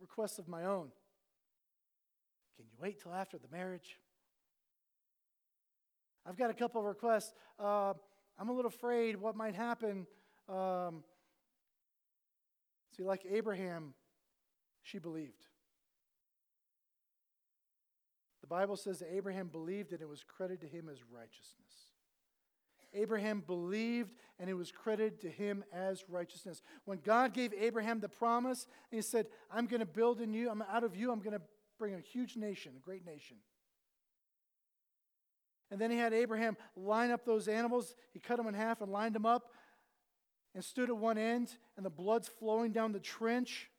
requests 0.00 0.38
of 0.38 0.48
my 0.48 0.64
own. 0.64 0.90
Can 2.56 2.66
you 2.66 2.76
wait 2.80 3.00
till 3.02 3.14
after 3.14 3.38
the 3.38 3.48
marriage? 3.50 3.98
I've 6.30 6.36
got 6.36 6.48
a 6.48 6.54
couple 6.54 6.80
of 6.80 6.86
requests. 6.86 7.34
Uh, 7.58 7.92
I'm 8.38 8.48
a 8.48 8.52
little 8.52 8.68
afraid 8.68 9.16
what 9.16 9.34
might 9.34 9.56
happen. 9.56 10.06
Um, 10.48 11.02
see, 12.96 13.02
like 13.02 13.26
Abraham, 13.28 13.94
she 14.84 15.00
believed. 15.00 15.42
The 18.42 18.46
Bible 18.46 18.76
says 18.76 19.00
that 19.00 19.12
Abraham 19.12 19.48
believed 19.48 19.92
and 19.92 20.00
it 20.00 20.08
was 20.08 20.22
credited 20.22 20.70
to 20.70 20.76
him 20.76 20.88
as 20.88 20.98
righteousness. 21.12 21.56
Abraham 22.94 23.42
believed 23.44 24.12
and 24.38 24.48
it 24.48 24.54
was 24.54 24.70
credited 24.70 25.20
to 25.22 25.30
him 25.30 25.64
as 25.72 26.04
righteousness. 26.08 26.62
When 26.84 26.98
God 26.98 27.34
gave 27.34 27.52
Abraham 27.54 27.98
the 27.98 28.08
promise, 28.08 28.68
he 28.92 29.02
said, 29.02 29.26
I'm 29.50 29.66
going 29.66 29.80
to 29.80 29.86
build 29.86 30.20
in 30.20 30.32
you, 30.32 30.48
I'm 30.48 30.62
out 30.62 30.84
of 30.84 30.94
you, 30.94 31.10
I'm 31.10 31.20
going 31.20 31.36
to 31.36 31.42
bring 31.76 31.94
a 31.94 32.00
huge 32.00 32.36
nation, 32.36 32.74
a 32.76 32.80
great 32.80 33.04
nation. 33.04 33.36
And 35.70 35.80
then 35.80 35.90
he 35.90 35.98
had 35.98 36.12
Abraham 36.12 36.56
line 36.76 37.10
up 37.10 37.24
those 37.24 37.48
animals. 37.48 37.94
He 38.12 38.18
cut 38.18 38.36
them 38.36 38.46
in 38.46 38.54
half 38.54 38.80
and 38.80 38.90
lined 38.90 39.14
them 39.14 39.26
up 39.26 39.50
and 40.54 40.64
stood 40.64 40.88
at 40.88 40.96
one 40.96 41.16
end, 41.16 41.56
and 41.76 41.86
the 41.86 41.90
blood's 41.90 42.26
flowing 42.26 42.72
down 42.72 42.92
the 42.92 42.98
trench. 42.98 43.70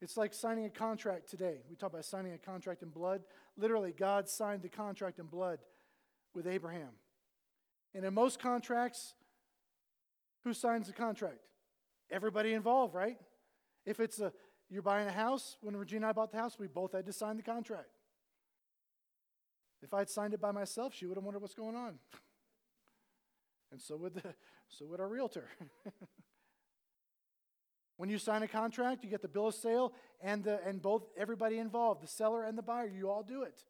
It's 0.00 0.16
like 0.16 0.32
signing 0.32 0.64
a 0.64 0.70
contract 0.70 1.28
today. 1.28 1.58
We 1.68 1.76
talk 1.76 1.90
about 1.90 2.04
signing 2.04 2.32
a 2.32 2.38
contract 2.38 2.82
in 2.82 2.90
blood. 2.90 3.22
Literally, 3.56 3.92
God 3.92 4.28
signed 4.28 4.62
the 4.62 4.68
contract 4.68 5.18
in 5.18 5.26
blood 5.26 5.58
with 6.34 6.46
Abraham. 6.46 6.90
And 7.94 8.04
in 8.04 8.14
most 8.14 8.38
contracts, 8.38 9.14
who 10.44 10.54
signs 10.54 10.86
the 10.86 10.92
contract? 10.92 11.40
Everybody 12.10 12.52
involved, 12.52 12.94
right? 12.94 13.18
If 13.84 14.00
it's 14.00 14.20
a 14.20 14.32
you're 14.72 14.82
buying 14.82 15.06
a 15.06 15.12
house, 15.12 15.58
when 15.60 15.76
Regina 15.76 16.06
and 16.06 16.10
I 16.10 16.12
bought 16.12 16.32
the 16.32 16.38
house, 16.38 16.58
we 16.58 16.66
both 16.66 16.92
had 16.92 17.04
to 17.04 17.12
sign 17.12 17.36
the 17.36 17.42
contract. 17.42 17.88
If 19.82 19.92
I'd 19.92 20.08
signed 20.08 20.32
it 20.32 20.40
by 20.40 20.52
myself, 20.52 20.94
she 20.94 21.06
would 21.06 21.16
have 21.16 21.24
wondered 21.24 21.40
what's 21.40 21.54
going 21.54 21.74
on. 21.74 21.98
and 23.72 23.80
so 23.80 23.96
would 23.96 24.14
the 24.14 24.34
so 24.68 24.86
would 24.86 25.00
our 25.00 25.08
realtor. 25.08 25.48
when 27.96 28.08
you 28.08 28.18
sign 28.18 28.42
a 28.42 28.48
contract, 28.48 29.04
you 29.04 29.10
get 29.10 29.22
the 29.22 29.28
bill 29.28 29.48
of 29.48 29.54
sale 29.54 29.92
and 30.22 30.44
the 30.44 30.60
and 30.66 30.80
both 30.80 31.02
everybody 31.16 31.58
involved, 31.58 32.02
the 32.02 32.08
seller 32.08 32.44
and 32.44 32.56
the 32.56 32.62
buyer, 32.62 32.86
you 32.88 33.10
all 33.10 33.22
do 33.22 33.42
it. 33.42 33.64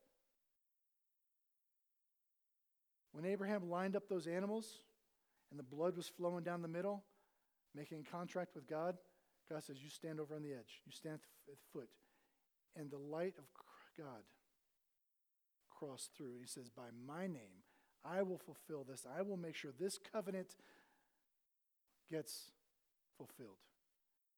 When 3.12 3.24
Abraham 3.24 3.70
lined 3.70 3.94
up 3.96 4.08
those 4.08 4.26
animals 4.26 4.80
and 5.50 5.58
the 5.58 5.64
blood 5.64 5.96
was 5.96 6.08
flowing 6.08 6.44
down 6.44 6.62
the 6.62 6.68
middle, 6.68 7.04
making 7.74 8.04
a 8.06 8.10
contract 8.10 8.54
with 8.54 8.66
God, 8.66 8.96
God 9.50 9.62
says, 9.62 9.82
You 9.82 9.90
stand 9.90 10.18
over 10.18 10.34
on 10.34 10.42
the 10.42 10.52
edge. 10.52 10.80
You 10.86 10.92
stand 10.92 11.14
at 11.14 11.20
the 11.46 11.52
foot. 11.72 11.90
And 12.74 12.90
the 12.90 12.98
light 12.98 13.34
of 13.38 13.44
God 13.98 14.22
crossed 15.82 16.10
through. 16.16 16.38
He 16.40 16.46
says, 16.46 16.68
By 16.68 16.88
my 17.06 17.26
name, 17.26 17.62
I 18.04 18.22
will 18.22 18.38
fulfill 18.38 18.84
this. 18.84 19.06
I 19.18 19.22
will 19.22 19.36
make 19.36 19.56
sure 19.56 19.70
this 19.78 19.98
covenant 20.12 20.56
gets 22.10 22.50
fulfilled. 23.16 23.58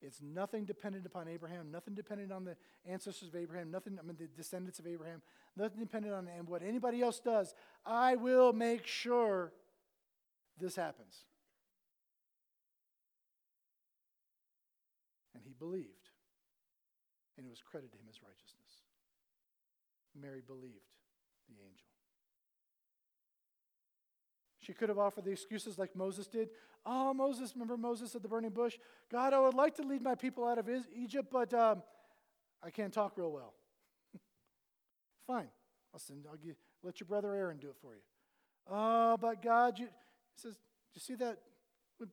It's 0.03 0.21
nothing 0.21 0.65
dependent 0.65 1.07
upon 1.07 1.29
Abraham, 1.29 1.71
nothing 1.71 1.95
dependent 1.95 2.31
on 2.31 2.45
the 2.45 2.57
ancestors 2.85 3.29
of 3.29 3.37
Abraham, 3.37 3.71
nothing, 3.71 3.99
I 3.99 4.03
mean, 4.07 4.17
the 4.19 4.27
descendants 4.27 4.79
of 4.79 4.87
Abraham, 4.87 5.23
nothing 5.57 5.81
dependent 5.81 6.15
on 6.15 6.29
and 6.29 6.47
what 6.47 6.63
anybody 6.63 7.01
else 7.01 7.21
does. 7.21 7.55
I 7.87 8.17
will 8.17 8.53
make 8.53 8.87
sure 8.87 9.53
this 10.61 10.77
happens. 10.77 11.25
And 15.35 15.43
he 15.47 15.55
believed, 15.59 16.11
and 17.39 17.47
it 17.47 17.51
was 17.51 17.63
credited 17.63 17.93
to 17.93 17.99
him 17.99 18.07
as 18.11 18.21
righteousness. 18.23 18.83
Mary 20.21 20.43
believed 20.47 20.94
the 21.49 21.55
angel. 21.55 21.87
She 24.61 24.73
could 24.73 24.89
have 24.89 24.99
offered 24.99 25.25
the 25.25 25.33
excuses 25.33 25.79
like 25.79 25.95
Moses 25.95 26.27
did. 26.27 26.49
Oh, 26.87 27.13
Moses, 27.15 27.53
remember 27.55 27.77
Moses 27.77 28.15
at 28.15 28.23
the 28.23 28.29
burning 28.29 28.51
bush? 28.51 28.79
God, 29.11 29.33
I 29.33 29.41
would 29.41 29.55
like 29.55 29.75
to 29.77 29.83
lead 29.83 30.03
my 30.03 30.15
people 30.15 30.47
out 30.47 30.59
of 30.59 30.69
Egypt, 30.95 31.29
but 31.31 31.53
um, 31.55 31.83
I 32.63 32.71
can't 32.71 32.93
talk 32.93 33.17
real 33.17 33.33
well. 33.33 33.55
Fine. 35.27 35.49
I'll 35.93 36.01
send, 36.01 36.27
I'll 36.29 36.37
give, 36.37 36.57
let 36.83 36.99
your 36.99 37.07
brother 37.07 37.35
Aaron 37.35 37.59
do 37.59 37.69
it 37.69 37.77
for 37.81 37.95
you. 37.95 38.01
Oh, 38.71 39.17
but 39.21 39.43
God, 39.43 39.79
you, 39.79 39.87
he 39.87 40.41
says, 40.43 40.57
you 40.95 41.01
see 41.01 41.15
that? 41.17 41.39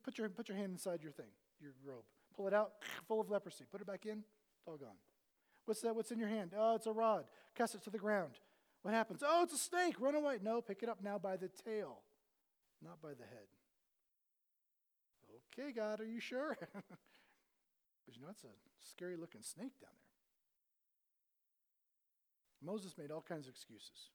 Put 0.03 0.17
your, 0.17 0.29
put 0.29 0.47
your 0.47 0.57
hand 0.57 0.71
inside 0.71 1.01
your 1.01 1.11
thing, 1.11 1.25
your 1.59 1.71
robe. 1.83 2.03
Pull 2.35 2.47
it 2.47 2.53
out, 2.53 2.73
full 3.07 3.19
of 3.19 3.29
leprosy. 3.29 3.65
Put 3.71 3.81
it 3.81 3.87
back 3.87 4.05
in, 4.05 4.19
it's 4.19 4.67
all 4.67 4.77
gone. 4.77 4.89
What's 5.65 5.81
that? 5.81 5.95
What's 5.95 6.11
in 6.11 6.19
your 6.19 6.29
hand? 6.29 6.51
Oh, 6.57 6.75
it's 6.75 6.87
a 6.87 6.91
rod. 6.91 7.25
Cast 7.55 7.75
it 7.75 7.83
to 7.83 7.89
the 7.89 7.97
ground. 7.97 8.33
What 8.81 8.93
happens? 8.93 9.21
Oh, 9.25 9.43
it's 9.43 9.53
a 9.53 9.57
snake. 9.57 9.95
Run 9.99 10.15
away. 10.15 10.39
No, 10.41 10.61
pick 10.61 10.81
it 10.81 10.89
up 10.89 11.03
now 11.03 11.17
by 11.17 11.37
the 11.37 11.49
tail, 11.49 11.99
not 12.83 13.01
by 13.01 13.09
the 13.09 13.25
head. 13.25 13.47
Okay, 15.59 15.71
God, 15.71 15.99
are 15.99 16.05
you 16.05 16.19
sure? 16.19 16.57
Because 18.01 18.19
you 18.19 18.25
know, 18.25 18.31
it's 18.31 18.43
a 18.43 18.47
scary 18.91 19.15
looking 19.15 19.43
snake 19.43 19.79
down 19.79 19.91
there. 19.93 20.11
Moses 22.63 22.97
made 22.97 23.11
all 23.11 23.21
kinds 23.21 23.47
of 23.47 23.53
excuses. 23.53 24.09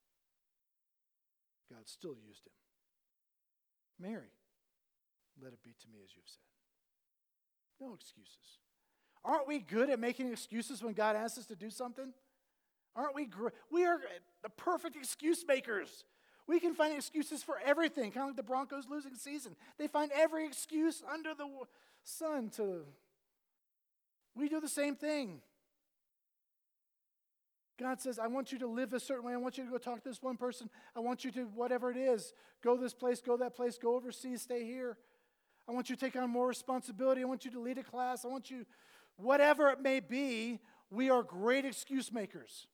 God 1.70 1.82
still 1.86 2.14
used 2.14 2.46
him. 2.46 2.52
Mary, 3.98 4.34
let 5.42 5.52
it 5.52 5.62
be 5.62 5.70
to 5.80 5.88
me 5.88 5.98
as 6.04 6.10
you've 6.14 6.26
said. 6.26 6.42
No 7.80 7.94
excuses. 7.94 8.58
Aren't 9.24 9.48
we 9.48 9.58
good 9.58 9.90
at 9.90 9.98
making 9.98 10.30
excuses 10.30 10.82
when 10.82 10.92
God 10.92 11.16
asks 11.16 11.38
us 11.38 11.46
to 11.46 11.56
do 11.56 11.70
something? 11.70 12.12
Aren't 12.96 13.14
we 13.14 13.26
great? 13.26 13.52
We 13.70 13.84
are 13.84 14.00
the 14.42 14.48
perfect 14.48 14.96
excuse 14.96 15.44
makers. 15.46 16.04
We 16.48 16.60
can 16.60 16.74
find 16.74 16.94
excuses 16.94 17.42
for 17.42 17.56
everything, 17.64 18.10
kind 18.10 18.22
of 18.22 18.28
like 18.28 18.36
the 18.36 18.42
Broncos 18.42 18.84
losing 18.88 19.14
season. 19.14 19.54
They 19.78 19.86
find 19.86 20.10
every 20.14 20.46
excuse 20.46 21.02
under 21.12 21.34
the 21.34 21.46
sun 22.04 22.50
to. 22.56 22.84
We 24.34 24.48
do 24.48 24.60
the 24.60 24.68
same 24.68 24.94
thing. 24.94 25.40
God 27.78 28.00
says, 28.00 28.18
I 28.18 28.28
want 28.28 28.52
you 28.52 28.58
to 28.60 28.66
live 28.66 28.94
a 28.94 29.00
certain 29.00 29.24
way. 29.24 29.34
I 29.34 29.36
want 29.36 29.58
you 29.58 29.64
to 29.64 29.70
go 29.70 29.76
talk 29.76 30.02
to 30.02 30.08
this 30.08 30.22
one 30.22 30.36
person. 30.36 30.70
I 30.94 31.00
want 31.00 31.24
you 31.24 31.30
to, 31.32 31.42
whatever 31.54 31.90
it 31.90 31.98
is, 31.98 32.32
go 32.64 32.76
this 32.76 32.94
place, 32.94 33.20
go 33.20 33.36
that 33.36 33.54
place, 33.54 33.76
go 33.76 33.96
overseas, 33.96 34.42
stay 34.42 34.64
here. 34.64 34.96
I 35.68 35.72
want 35.72 35.90
you 35.90 35.96
to 35.96 36.00
take 36.00 36.16
on 36.16 36.30
more 36.30 36.46
responsibility. 36.46 37.20
I 37.20 37.24
want 37.24 37.44
you 37.44 37.50
to 37.50 37.60
lead 37.60 37.76
a 37.76 37.82
class. 37.82 38.24
I 38.24 38.28
want 38.28 38.50
you, 38.50 38.64
whatever 39.16 39.68
it 39.70 39.82
may 39.82 40.00
be, 40.00 40.60
we 40.90 41.10
are 41.10 41.22
great 41.22 41.66
excuse 41.66 42.12
makers. 42.12 42.66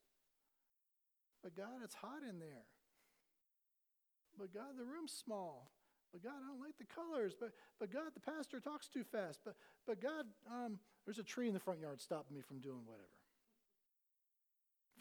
But 1.42 1.56
God, 1.56 1.82
it's 1.82 1.94
hot 1.94 2.22
in 2.28 2.38
there. 2.38 2.66
But 4.38 4.54
God, 4.54 4.78
the 4.78 4.84
room's 4.84 5.12
small. 5.12 5.70
But 6.12 6.22
God, 6.22 6.34
I 6.44 6.48
don't 6.48 6.60
like 6.60 6.78
the 6.78 6.84
colors. 6.84 7.34
But, 7.38 7.50
but 7.80 7.92
God, 7.92 8.12
the 8.14 8.20
pastor 8.20 8.60
talks 8.60 8.88
too 8.88 9.04
fast. 9.04 9.40
But, 9.44 9.56
but 9.86 10.00
God, 10.00 10.26
um, 10.50 10.78
there's 11.04 11.18
a 11.18 11.24
tree 11.24 11.48
in 11.48 11.54
the 11.54 11.60
front 11.60 11.80
yard 11.80 12.00
stopping 12.00 12.36
me 12.36 12.42
from 12.42 12.60
doing 12.60 12.80
whatever. 12.86 13.08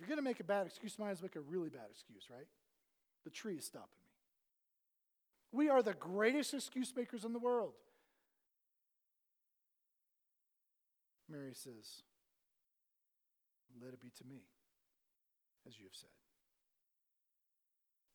If 0.02 0.08
you're 0.08 0.16
to 0.16 0.24
make 0.24 0.40
a 0.40 0.44
bad 0.44 0.66
excuse, 0.66 0.98
might 0.98 1.12
as 1.12 1.22
well 1.22 1.30
make 1.34 1.36
a 1.36 1.42
really 1.42 1.70
bad 1.70 1.88
excuse, 1.92 2.28
right? 2.32 2.48
The 3.24 3.30
tree 3.30 3.56
is 3.56 3.66
stopping 3.66 3.90
me. 4.02 4.08
We 5.52 5.70
are 5.70 5.84
the 5.84 5.94
greatest 5.94 6.54
excuse 6.54 6.94
makers 6.96 7.24
in 7.24 7.34
the 7.34 7.40
world. 7.40 7.74
Mary 11.30 11.54
says, 11.54 12.04
Let 13.82 13.94
it 13.94 14.02
be 14.02 14.10
to 14.18 14.24
me, 14.28 14.42
as 15.68 15.78
you 15.78 15.86
have 15.86 15.96
said. 15.96 16.10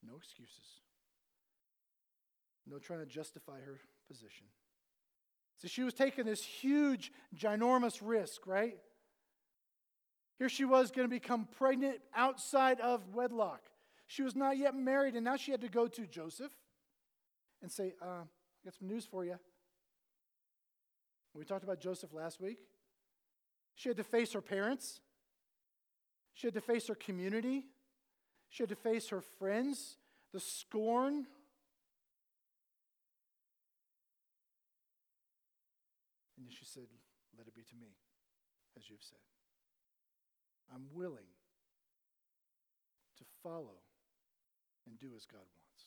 No 0.02 0.16
excuses. 0.16 0.80
No 2.66 2.78
trying 2.78 3.00
to 3.00 3.06
justify 3.06 3.60
her 3.60 3.80
position. 4.08 4.46
So 5.58 5.68
she 5.68 5.82
was 5.82 5.94
taking 5.94 6.26
this 6.26 6.42
huge, 6.42 7.12
ginormous 7.34 8.00
risk, 8.02 8.46
right? 8.46 8.76
Here 10.38 10.48
she 10.48 10.64
was 10.64 10.90
going 10.90 11.08
to 11.08 11.10
become 11.14 11.48
pregnant 11.56 11.98
outside 12.14 12.80
of 12.80 13.14
wedlock. 13.14 13.62
She 14.06 14.22
was 14.22 14.36
not 14.36 14.58
yet 14.58 14.74
married, 14.74 15.14
and 15.14 15.24
now 15.24 15.36
she 15.36 15.50
had 15.50 15.62
to 15.62 15.68
go 15.68 15.88
to 15.88 16.06
Joseph 16.06 16.52
and 17.62 17.72
say, 17.72 17.94
uh, 18.02 18.22
I 18.24 18.64
got 18.64 18.74
some 18.74 18.88
news 18.88 19.06
for 19.06 19.24
you. 19.24 19.38
We 21.34 21.44
talked 21.44 21.64
about 21.64 21.80
Joseph 21.80 22.12
last 22.12 22.40
week. 22.40 22.58
She 23.74 23.88
had 23.88 23.96
to 23.98 24.04
face 24.04 24.32
her 24.32 24.40
parents, 24.40 25.00
she 26.36 26.46
had 26.46 26.54
to 26.54 26.60
face 26.60 26.86
her 26.88 26.94
community, 26.94 27.64
she 28.50 28.62
had 28.62 28.68
to 28.68 28.76
face 28.76 29.08
her 29.08 29.22
friends, 29.22 29.96
the 30.34 30.38
scorn. 30.38 31.26
And 36.36 36.46
she 36.50 36.66
said, 36.66 36.84
Let 37.38 37.46
it 37.46 37.54
be 37.54 37.62
to 37.62 37.74
me, 37.74 37.88
as 38.76 38.90
you've 38.90 39.02
said. 39.02 39.18
I'm 40.74 40.84
willing 40.92 41.24
to 43.16 43.24
follow 43.42 43.80
and 44.86 44.98
do 44.98 45.06
as 45.16 45.24
God 45.24 45.38
wants. 45.38 45.84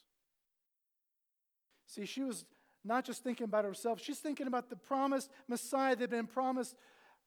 See, 1.86 2.08
she 2.08 2.24
was 2.24 2.46
not 2.84 3.06
just 3.06 3.24
thinking 3.24 3.44
about 3.44 3.66
herself, 3.66 4.02
she's 4.02 4.18
thinking 4.18 4.48
about 4.48 4.72
the 4.72 4.76
promised 4.76 5.30
Messiah 5.48 5.96
that 5.96 6.02
had 6.02 6.10
been 6.10 6.26
promised 6.26 6.76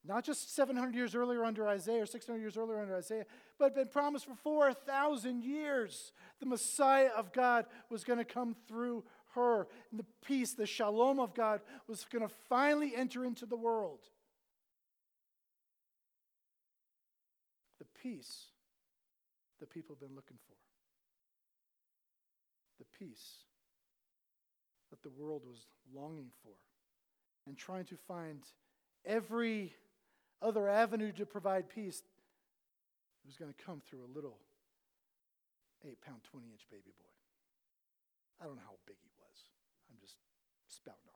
not 0.05 0.23
just 0.25 0.53
700 0.55 0.93
years 0.93 1.15
earlier 1.15 1.45
under 1.45 1.67
Isaiah 1.67 2.03
or 2.03 2.05
600 2.05 2.39
years 2.39 2.57
earlier 2.57 2.79
under 2.79 2.95
Isaiah, 2.95 3.25
but 3.57 3.73
been 3.73 3.87
promised 3.87 4.25
for 4.25 4.35
4,000 4.35 5.43
years. 5.43 6.11
The 6.39 6.45
Messiah 6.45 7.09
of 7.15 7.31
God 7.31 7.65
was 7.89 8.03
going 8.03 8.19
to 8.19 8.25
come 8.25 8.55
through 8.67 9.05
her. 9.35 9.67
And 9.91 9.99
the 9.99 10.05
peace, 10.25 10.53
the 10.53 10.65
shalom 10.65 11.19
of 11.19 11.33
God 11.33 11.61
was 11.87 12.05
going 12.11 12.27
to 12.27 12.33
finally 12.49 12.93
enter 12.95 13.23
into 13.23 13.45
the 13.45 13.55
world. 13.55 13.99
The 17.79 17.85
peace 18.01 18.47
the 19.63 19.67
people 19.67 19.95
have 19.95 20.05
been 20.05 20.15
looking 20.15 20.37
for. 20.45 20.55
The 22.79 22.99
peace 22.99 23.45
that 24.89 25.01
the 25.01 25.09
world 25.09 25.43
was 25.47 25.67
longing 25.95 26.31
for 26.43 26.51
and 27.47 27.57
trying 27.57 27.85
to 27.85 27.95
find 27.95 28.43
every 29.05 29.73
other 30.43 30.67
avenue 30.67 31.11
to 31.13 31.25
provide 31.25 31.69
peace 31.69 32.03
it 33.23 33.27
was 33.27 33.37
going 33.37 33.53
to 33.53 33.63
come 33.63 33.81
through 33.89 34.03
a 34.03 34.11
little 34.13 34.37
8 35.85 36.01
pound, 36.01 36.19
20 36.29 36.47
inch 36.51 36.67
baby 36.69 36.91
boy. 36.99 37.13
I 38.41 38.45
don't 38.45 38.55
know 38.55 38.67
how 38.67 38.75
big 38.85 38.97
he 39.01 39.09
was. 39.17 39.37
I'm 39.89 39.97
just 40.01 40.17
spouting 40.67 40.99
off. 41.07 41.13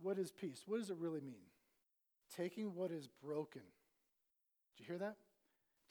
What 0.00 0.18
is 0.18 0.32
peace? 0.32 0.62
What 0.66 0.78
does 0.78 0.88
it 0.88 0.96
really 0.98 1.20
mean? 1.20 1.46
taking 2.34 2.74
what 2.74 2.90
is 2.90 3.08
broken. 3.22 3.62
Did 4.76 4.80
you 4.80 4.86
hear 4.86 4.98
that? 4.98 5.16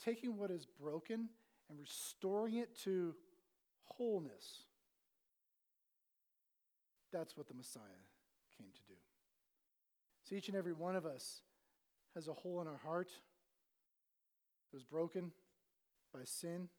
Taking 0.03 0.37
what 0.37 0.51
is 0.51 0.65
broken 0.65 1.29
and 1.69 1.79
restoring 1.79 2.57
it 2.57 2.75
to 2.83 3.15
wholeness. 3.83 4.65
That's 7.11 7.37
what 7.37 7.47
the 7.47 7.53
Messiah 7.53 7.81
came 8.57 8.67
to 8.67 8.81
do. 8.84 8.84
So 10.27 10.35
each 10.35 10.47
and 10.47 10.57
every 10.57 10.73
one 10.73 10.95
of 10.95 11.05
us 11.05 11.41
has 12.15 12.27
a 12.27 12.33
hole 12.33 12.59
in 12.61 12.67
our 12.67 12.79
heart 12.83 13.09
that 13.09 14.75
was 14.75 14.83
broken 14.83 15.31
by 16.11 16.23
sin. 16.23 16.69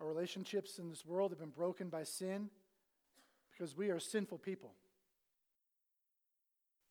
Our 0.00 0.06
relationships 0.06 0.78
in 0.78 0.90
this 0.90 1.06
world 1.06 1.30
have 1.30 1.38
been 1.38 1.48
broken 1.50 1.88
by 1.88 2.04
sin 2.04 2.50
because 3.50 3.76
we 3.76 3.88
are 3.90 3.98
sinful 3.98 4.38
people. 4.38 4.74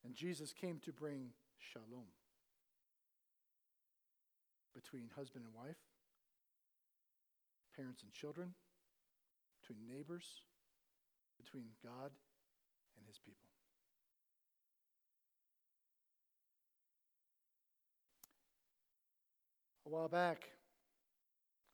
And 0.04 0.14
Jesus 0.14 0.52
came 0.52 0.80
to 0.84 0.92
bring 0.92 1.28
shalom 1.58 2.06
between 4.74 5.10
husband 5.14 5.44
and 5.44 5.54
wife, 5.54 5.76
parents 7.76 8.02
and 8.02 8.12
children, 8.12 8.54
between 9.60 9.86
neighbors, 9.86 10.24
between 11.36 11.66
God 11.84 12.10
and 12.96 13.06
his 13.06 13.18
people. 13.18 13.51
While 19.92 20.08
back, 20.08 20.44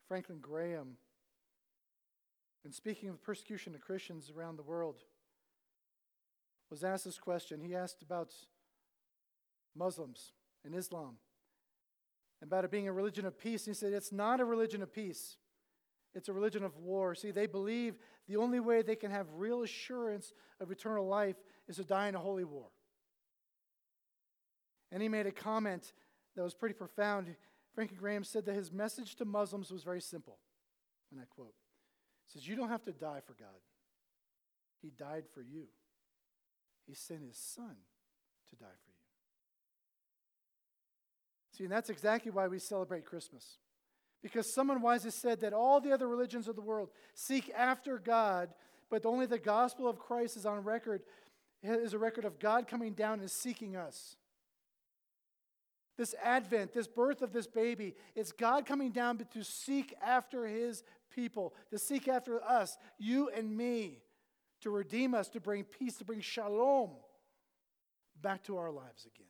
Franklin 0.09 0.39
Graham, 0.41 0.97
in 2.65 2.73
speaking 2.73 3.09
of 3.11 3.23
persecution 3.23 3.77
of 3.77 3.81
Christians 3.81 4.33
around 4.37 4.57
the 4.57 4.65
world, 4.65 4.97
was 6.69 6.83
asked 6.83 7.05
this 7.05 7.17
question. 7.17 7.61
He 7.61 7.77
asked 7.77 8.03
about 8.03 8.35
Muslims 9.77 10.33
and 10.65 10.75
Islam, 10.75 11.19
and 12.41 12.49
about 12.49 12.65
it 12.65 12.73
being 12.73 12.89
a 12.89 12.93
religion 12.93 13.25
of 13.25 13.39
peace. 13.39 13.69
And 13.69 13.77
he 13.77 13.79
said, 13.79 13.93
It's 13.93 14.11
not 14.11 14.41
a 14.41 14.45
religion 14.45 14.83
of 14.83 14.93
peace, 14.93 15.37
it's 16.13 16.29
a 16.29 16.33
religion 16.33 16.65
of 16.65 16.77
war. 16.77 17.15
See, 17.15 17.31
they 17.31 17.47
believe 17.47 17.95
the 18.27 18.37
only 18.37 18.59
way 18.59 18.83
they 18.83 18.97
can 18.97 19.13
have 19.13 19.29
real 19.35 19.63
assurance 19.63 20.33
of 20.59 20.73
eternal 20.73 21.07
life 21.07 21.37
is 21.69 21.77
to 21.77 21.85
die 21.85 22.09
in 22.09 22.17
a 22.17 22.19
holy 22.19 22.45
war. 22.45 22.67
And 24.91 25.01
he 25.01 25.09
made 25.09 25.27
a 25.27 25.31
comment 25.33 25.93
that 26.35 26.43
was 26.43 26.55
pretty 26.55 26.75
profound. 26.75 27.37
Franklin 27.79 28.01
Graham 28.01 28.25
said 28.25 28.45
that 28.47 28.57
his 28.57 28.73
message 28.73 29.15
to 29.15 29.25
Muslims 29.25 29.71
was 29.71 29.85
very 29.85 30.01
simple. 30.01 30.39
And 31.13 31.21
I 31.21 31.27
quote, 31.27 31.55
he 32.27 32.33
says, 32.33 32.49
You 32.49 32.57
don't 32.57 32.71
have 32.71 32.83
to 32.87 32.93
die 32.93 33.21
for 33.25 33.35
God. 33.35 33.61
He 34.83 34.91
died 34.91 35.27
for 35.33 35.43
you. 35.43 35.67
He 36.89 36.95
sent 36.95 37.23
his 37.23 37.37
son 37.37 37.77
to 38.51 38.57
die 38.57 38.67
for 38.67 38.91
you. 38.91 38.99
See, 41.57 41.63
and 41.63 41.73
that's 41.73 41.89
exactly 41.89 42.33
why 42.33 42.49
we 42.49 42.59
celebrate 42.59 43.05
Christmas. 43.07 43.59
Because 44.25 44.53
someone 44.53 44.83
wisely 44.83 45.13
said 45.13 45.39
that 45.43 45.53
all 45.53 45.81
the 45.81 45.93
other 45.93 46.09
religions 46.09 46.49
of 46.49 46.57
the 46.57 46.63
world 46.63 46.89
seek 47.15 47.49
after 47.57 48.01
God, 48.01 48.49
but 48.91 49.07
only 49.07 49.27
the 49.27 49.39
gospel 49.39 49.87
of 49.87 50.01
Christ 50.01 50.37
is 50.37 50.47
on 50.47 50.65
record, 50.65 51.03
is 51.63 51.93
a 51.93 51.99
record 51.99 52.25
of 52.25 52.41
God 52.41 52.67
coming 52.67 52.95
down 52.95 53.21
and 53.21 53.31
seeking 53.31 53.77
us. 53.77 54.17
This 55.99 56.15
advent, 56.23 56.73
this 56.73 56.87
birth 56.87 57.21
of 57.21 57.33
this 57.33 57.47
baby, 57.47 57.95
it's 58.15 58.33
God 58.33 58.65
coming 58.65 58.93
down 58.93 59.19
to 59.19 59.45
seek 59.45 59.95
after 60.01 60.47
his 60.47 60.85
people, 61.11 61.53
to 61.71 61.79
seek 61.79 62.09
after 62.09 62.43
us, 62.43 62.79
you 62.99 63.29
and 63.29 63.55
me 63.55 63.99
to 64.61 64.71
redeem 64.71 65.15
us, 65.15 65.29
to 65.31 65.41
bring 65.41 65.65
peace, 65.65 65.97
to 65.97 66.05
bring 66.05 66.21
shalom 66.21 66.91
back 68.23 68.43
to 68.45 68.57
our 68.57 68.71
lives 68.71 69.07
again. 69.07 69.27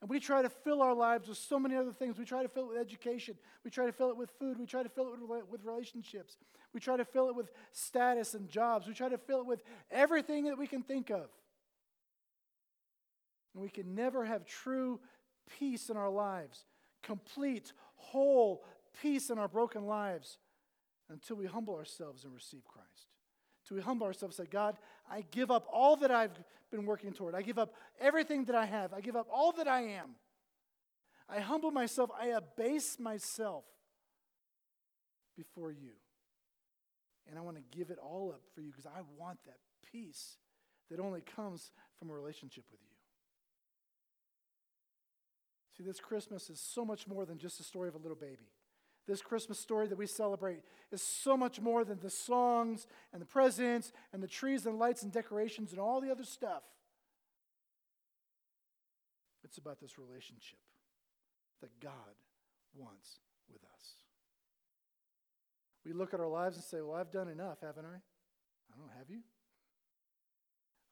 And 0.00 0.10
we 0.10 0.20
try 0.20 0.42
to 0.42 0.50
fill 0.50 0.82
our 0.82 0.94
lives 0.94 1.28
with 1.28 1.38
so 1.38 1.58
many 1.58 1.76
other 1.76 1.92
things. 1.92 2.18
We 2.18 2.24
try 2.24 2.42
to 2.42 2.48
fill 2.48 2.64
it 2.64 2.72
with 2.72 2.78
education. 2.78 3.36
We 3.64 3.70
try 3.70 3.86
to 3.86 3.92
fill 3.92 4.10
it 4.10 4.16
with 4.16 4.30
food. 4.38 4.58
We 4.58 4.66
try 4.66 4.82
to 4.82 4.88
fill 4.88 5.14
it 5.14 5.48
with 5.50 5.64
relationships. 5.64 6.36
We 6.74 6.80
try 6.80 6.96
to 6.96 7.04
fill 7.04 7.28
it 7.28 7.34
with 7.34 7.50
status 7.72 8.34
and 8.34 8.48
jobs. 8.48 8.86
We 8.86 8.92
try 8.92 9.08
to 9.08 9.16
fill 9.16 9.40
it 9.40 9.46
with 9.46 9.62
everything 9.90 10.44
that 10.44 10.58
we 10.58 10.66
can 10.66 10.82
think 10.82 11.10
of. 11.10 11.28
And 13.54 13.62
we 13.62 13.70
can 13.70 13.94
never 13.94 14.24
have 14.24 14.44
true 14.44 15.00
peace 15.58 15.88
in 15.88 15.96
our 15.96 16.10
lives, 16.10 16.64
complete, 17.02 17.72
whole 17.96 18.64
peace 19.00 19.30
in 19.30 19.38
our 19.38 19.48
broken 19.48 19.86
lives 19.86 20.38
until 21.08 21.36
we 21.36 21.46
humble 21.46 21.74
ourselves 21.74 22.24
and 22.24 22.34
receive 22.34 22.64
Christ 22.66 23.08
to 23.66 23.74
we 23.74 23.80
humble 23.80 24.06
ourselves 24.06 24.38
and 24.38 24.46
say, 24.46 24.50
God, 24.50 24.76
I 25.10 25.24
give 25.30 25.50
up 25.50 25.66
all 25.72 25.96
that 25.96 26.10
I've 26.10 26.32
been 26.70 26.84
working 26.84 27.12
toward. 27.12 27.34
I 27.34 27.42
give 27.42 27.58
up 27.58 27.74
everything 28.00 28.44
that 28.44 28.54
I 28.54 28.66
have. 28.66 28.92
I 28.92 29.00
give 29.00 29.16
up 29.16 29.26
all 29.32 29.52
that 29.52 29.68
I 29.68 29.82
am. 29.82 30.16
I 31.28 31.40
humble 31.40 31.70
myself. 31.70 32.10
I 32.18 32.28
abase 32.28 32.98
myself 32.98 33.64
before 35.36 35.72
you. 35.72 35.92
And 37.28 37.38
I 37.38 37.42
want 37.42 37.56
to 37.56 37.62
give 37.76 37.90
it 37.90 37.98
all 37.98 38.30
up 38.34 38.42
for 38.54 38.60
you 38.60 38.70
because 38.70 38.86
I 38.86 39.00
want 39.18 39.38
that 39.46 39.56
peace 39.90 40.36
that 40.90 41.00
only 41.00 41.22
comes 41.22 41.70
from 41.98 42.10
a 42.10 42.12
relationship 42.12 42.64
with 42.70 42.80
you. 42.82 42.93
See, 45.76 45.82
this 45.82 46.00
Christmas 46.00 46.50
is 46.50 46.60
so 46.60 46.84
much 46.84 47.08
more 47.08 47.26
than 47.26 47.38
just 47.38 47.58
a 47.60 47.64
story 47.64 47.88
of 47.88 47.94
a 47.94 47.98
little 47.98 48.16
baby. 48.16 48.48
This 49.06 49.20
Christmas 49.20 49.58
story 49.58 49.86
that 49.88 49.98
we 49.98 50.06
celebrate 50.06 50.60
is 50.90 51.02
so 51.02 51.36
much 51.36 51.60
more 51.60 51.84
than 51.84 51.98
the 52.00 52.10
songs 52.10 52.86
and 53.12 53.20
the 53.20 53.26
presents 53.26 53.92
and 54.12 54.22
the 54.22 54.28
trees 54.28 54.64
and 54.66 54.78
lights 54.78 55.02
and 55.02 55.12
decorations 55.12 55.72
and 55.72 55.80
all 55.80 56.00
the 56.00 56.10
other 56.10 56.24
stuff. 56.24 56.62
It's 59.42 59.58
about 59.58 59.80
this 59.80 59.98
relationship 59.98 60.58
that 61.60 61.78
God 61.80 61.92
wants 62.74 63.18
with 63.52 63.62
us. 63.62 63.86
We 65.84 65.92
look 65.92 66.14
at 66.14 66.20
our 66.20 66.28
lives 66.28 66.56
and 66.56 66.64
say, 66.64 66.80
Well, 66.80 66.94
I've 66.94 67.10
done 67.10 67.28
enough, 67.28 67.58
haven't 67.60 67.84
I? 67.84 67.96
I 67.96 68.76
don't 68.76 68.86
know, 68.86 68.92
have 68.96 69.10
you? 69.10 69.20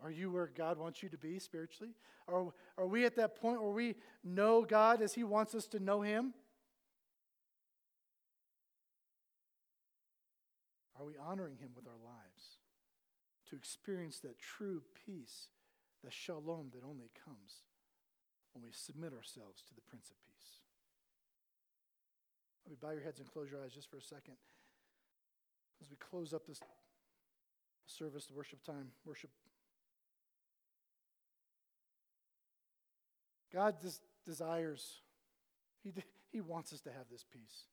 Are 0.03 0.11
you 0.11 0.31
where 0.31 0.51
God 0.55 0.79
wants 0.79 1.03
you 1.03 1.09
to 1.11 1.19
be 1.19 1.39
spiritually? 1.39 1.93
Are, 2.27 2.53
are 2.77 2.87
we 2.87 3.05
at 3.05 3.17
that 3.17 3.41
point 3.41 3.63
where 3.63 3.71
we 3.71 3.95
know 4.25 4.65
God 4.65 5.01
as 5.01 5.15
He 5.15 5.23
wants 5.23 5.55
us 5.55 5.67
to 5.69 5.79
know 5.79 6.03
Him? 6.03 6.35
Are 11.03 11.05
we 11.05 11.15
honoring 11.19 11.57
him 11.57 11.71
with 11.75 11.89
our 11.89 11.99
lives 11.99 12.63
to 13.51 13.57
experience 13.57 14.21
that 14.21 14.39
true 14.39 14.83
peace, 15.05 15.49
the 16.05 16.13
shalom 16.13 16.71
that 16.73 16.87
only 16.87 17.11
comes 17.25 17.67
when 18.55 18.63
we 18.63 18.71
submit 18.71 19.13
ourselves 19.13 19.63
to 19.67 19.75
the 19.75 19.81
Prince 19.81 20.11
of 20.11 20.17
Peace? 20.23 20.63
Let 22.65 22.71
me 22.71 22.77
bow 22.81 22.93
your 22.93 23.03
heads 23.03 23.19
and 23.19 23.29
close 23.29 23.51
your 23.51 23.65
eyes 23.65 23.75
just 23.75 23.91
for 23.91 23.97
a 23.97 24.03
second 24.03 24.35
as 25.83 25.91
we 25.91 25.97
close 25.97 26.33
up 26.33 26.47
this 26.47 26.61
service, 27.87 28.27
the 28.27 28.35
worship 28.35 28.63
time, 28.63 28.93
worship. 29.05 29.31
God 33.53 33.81
des- 33.81 34.01
desires, 34.27 35.03
he, 35.83 35.91
de- 35.91 36.05
he 36.31 36.41
wants 36.41 36.73
us 36.73 36.81
to 36.83 36.91
have 36.91 37.09
this 37.11 37.25
peace. 37.31 37.67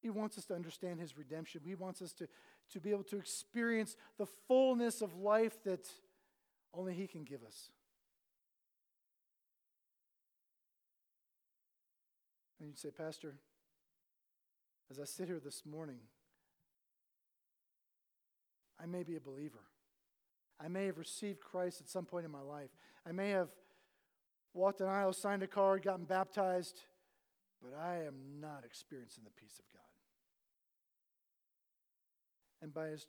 He 0.00 0.10
wants 0.10 0.38
us 0.38 0.44
to 0.46 0.54
understand 0.54 1.00
His 1.00 1.16
redemption. 1.16 1.62
He 1.64 1.74
wants 1.74 2.02
us 2.02 2.12
to, 2.14 2.28
to 2.72 2.80
be 2.80 2.90
able 2.90 3.04
to 3.04 3.16
experience 3.16 3.96
the 4.18 4.26
fullness 4.26 5.02
of 5.02 5.16
life 5.16 5.62
that 5.64 5.88
only 6.74 6.94
He 6.94 7.06
can 7.06 7.24
give 7.24 7.42
us. 7.42 7.70
And 12.60 12.68
you'd 12.68 12.78
say, 12.78 12.90
Pastor, 12.90 13.34
as 14.90 15.00
I 15.00 15.04
sit 15.04 15.28
here 15.28 15.40
this 15.42 15.62
morning, 15.66 15.98
I 18.80 18.86
may 18.86 19.02
be 19.02 19.16
a 19.16 19.20
believer. 19.20 19.64
I 20.60 20.68
may 20.68 20.86
have 20.86 20.98
received 20.98 21.40
Christ 21.40 21.80
at 21.80 21.88
some 21.88 22.04
point 22.04 22.24
in 22.24 22.30
my 22.30 22.40
life. 22.40 22.70
I 23.06 23.12
may 23.12 23.30
have 23.30 23.48
walked 24.56 24.80
an 24.80 24.88
aisle, 24.88 25.12
signed 25.12 25.42
a 25.42 25.46
card, 25.46 25.82
gotten 25.82 26.04
baptized, 26.04 26.82
but 27.62 27.76
I 27.76 28.04
am 28.04 28.40
not 28.40 28.64
experiencing 28.64 29.24
the 29.24 29.30
peace 29.30 29.58
of 29.58 29.68
God. 29.72 29.82
And 32.62 32.72
by 32.72 32.88
his 32.88 33.06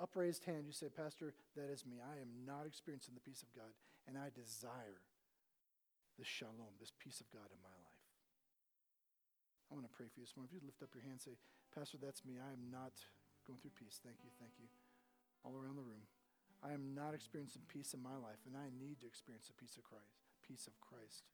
upraised 0.00 0.44
hand, 0.44 0.64
you 0.66 0.72
say, 0.72 0.88
Pastor, 0.88 1.34
that 1.56 1.70
is 1.70 1.84
me. 1.84 2.00
I 2.00 2.16
am 2.18 2.32
not 2.48 2.66
experiencing 2.66 3.14
the 3.14 3.20
peace 3.20 3.44
of 3.44 3.52
God, 3.52 3.70
and 4.08 4.16
I 4.16 4.32
desire 4.32 5.04
this 6.18 6.26
shalom, 6.26 6.80
this 6.80 6.92
peace 6.96 7.20
of 7.20 7.28
God 7.28 7.46
in 7.52 7.60
my 7.60 7.76
life. 7.84 8.08
I 9.68 9.76
want 9.76 9.84
to 9.84 9.92
pray 9.92 10.06
for 10.08 10.20
you 10.20 10.26
this 10.26 10.36
morning. 10.36 10.48
If 10.50 10.62
you 10.62 10.64
lift 10.64 10.80
up 10.80 10.94
your 10.96 11.04
hand 11.04 11.20
and 11.20 11.26
say, 11.26 11.36
Pastor, 11.74 11.98
that's 12.00 12.24
me. 12.24 12.40
I 12.40 12.54
am 12.54 12.70
not 12.70 12.94
going 13.44 13.58
through 13.60 13.76
peace. 13.76 14.00
Thank 14.00 14.22
you, 14.24 14.30
thank 14.40 14.56
you. 14.56 14.70
All 15.44 15.52
around 15.58 15.76
the 15.76 15.84
room. 15.84 16.08
I 16.64 16.72
am 16.72 16.96
not 16.96 17.12
experiencing 17.12 17.68
peace 17.68 17.92
in 17.92 18.00
my 18.00 18.16
life, 18.16 18.40
and 18.48 18.56
I 18.56 18.72
need 18.72 19.04
to 19.04 19.06
experience 19.10 19.52
the 19.52 19.58
peace 19.58 19.76
of 19.76 19.84
Christ. 19.84 20.23
Peace 20.46 20.66
of 20.66 20.78
Christ. 20.78 21.24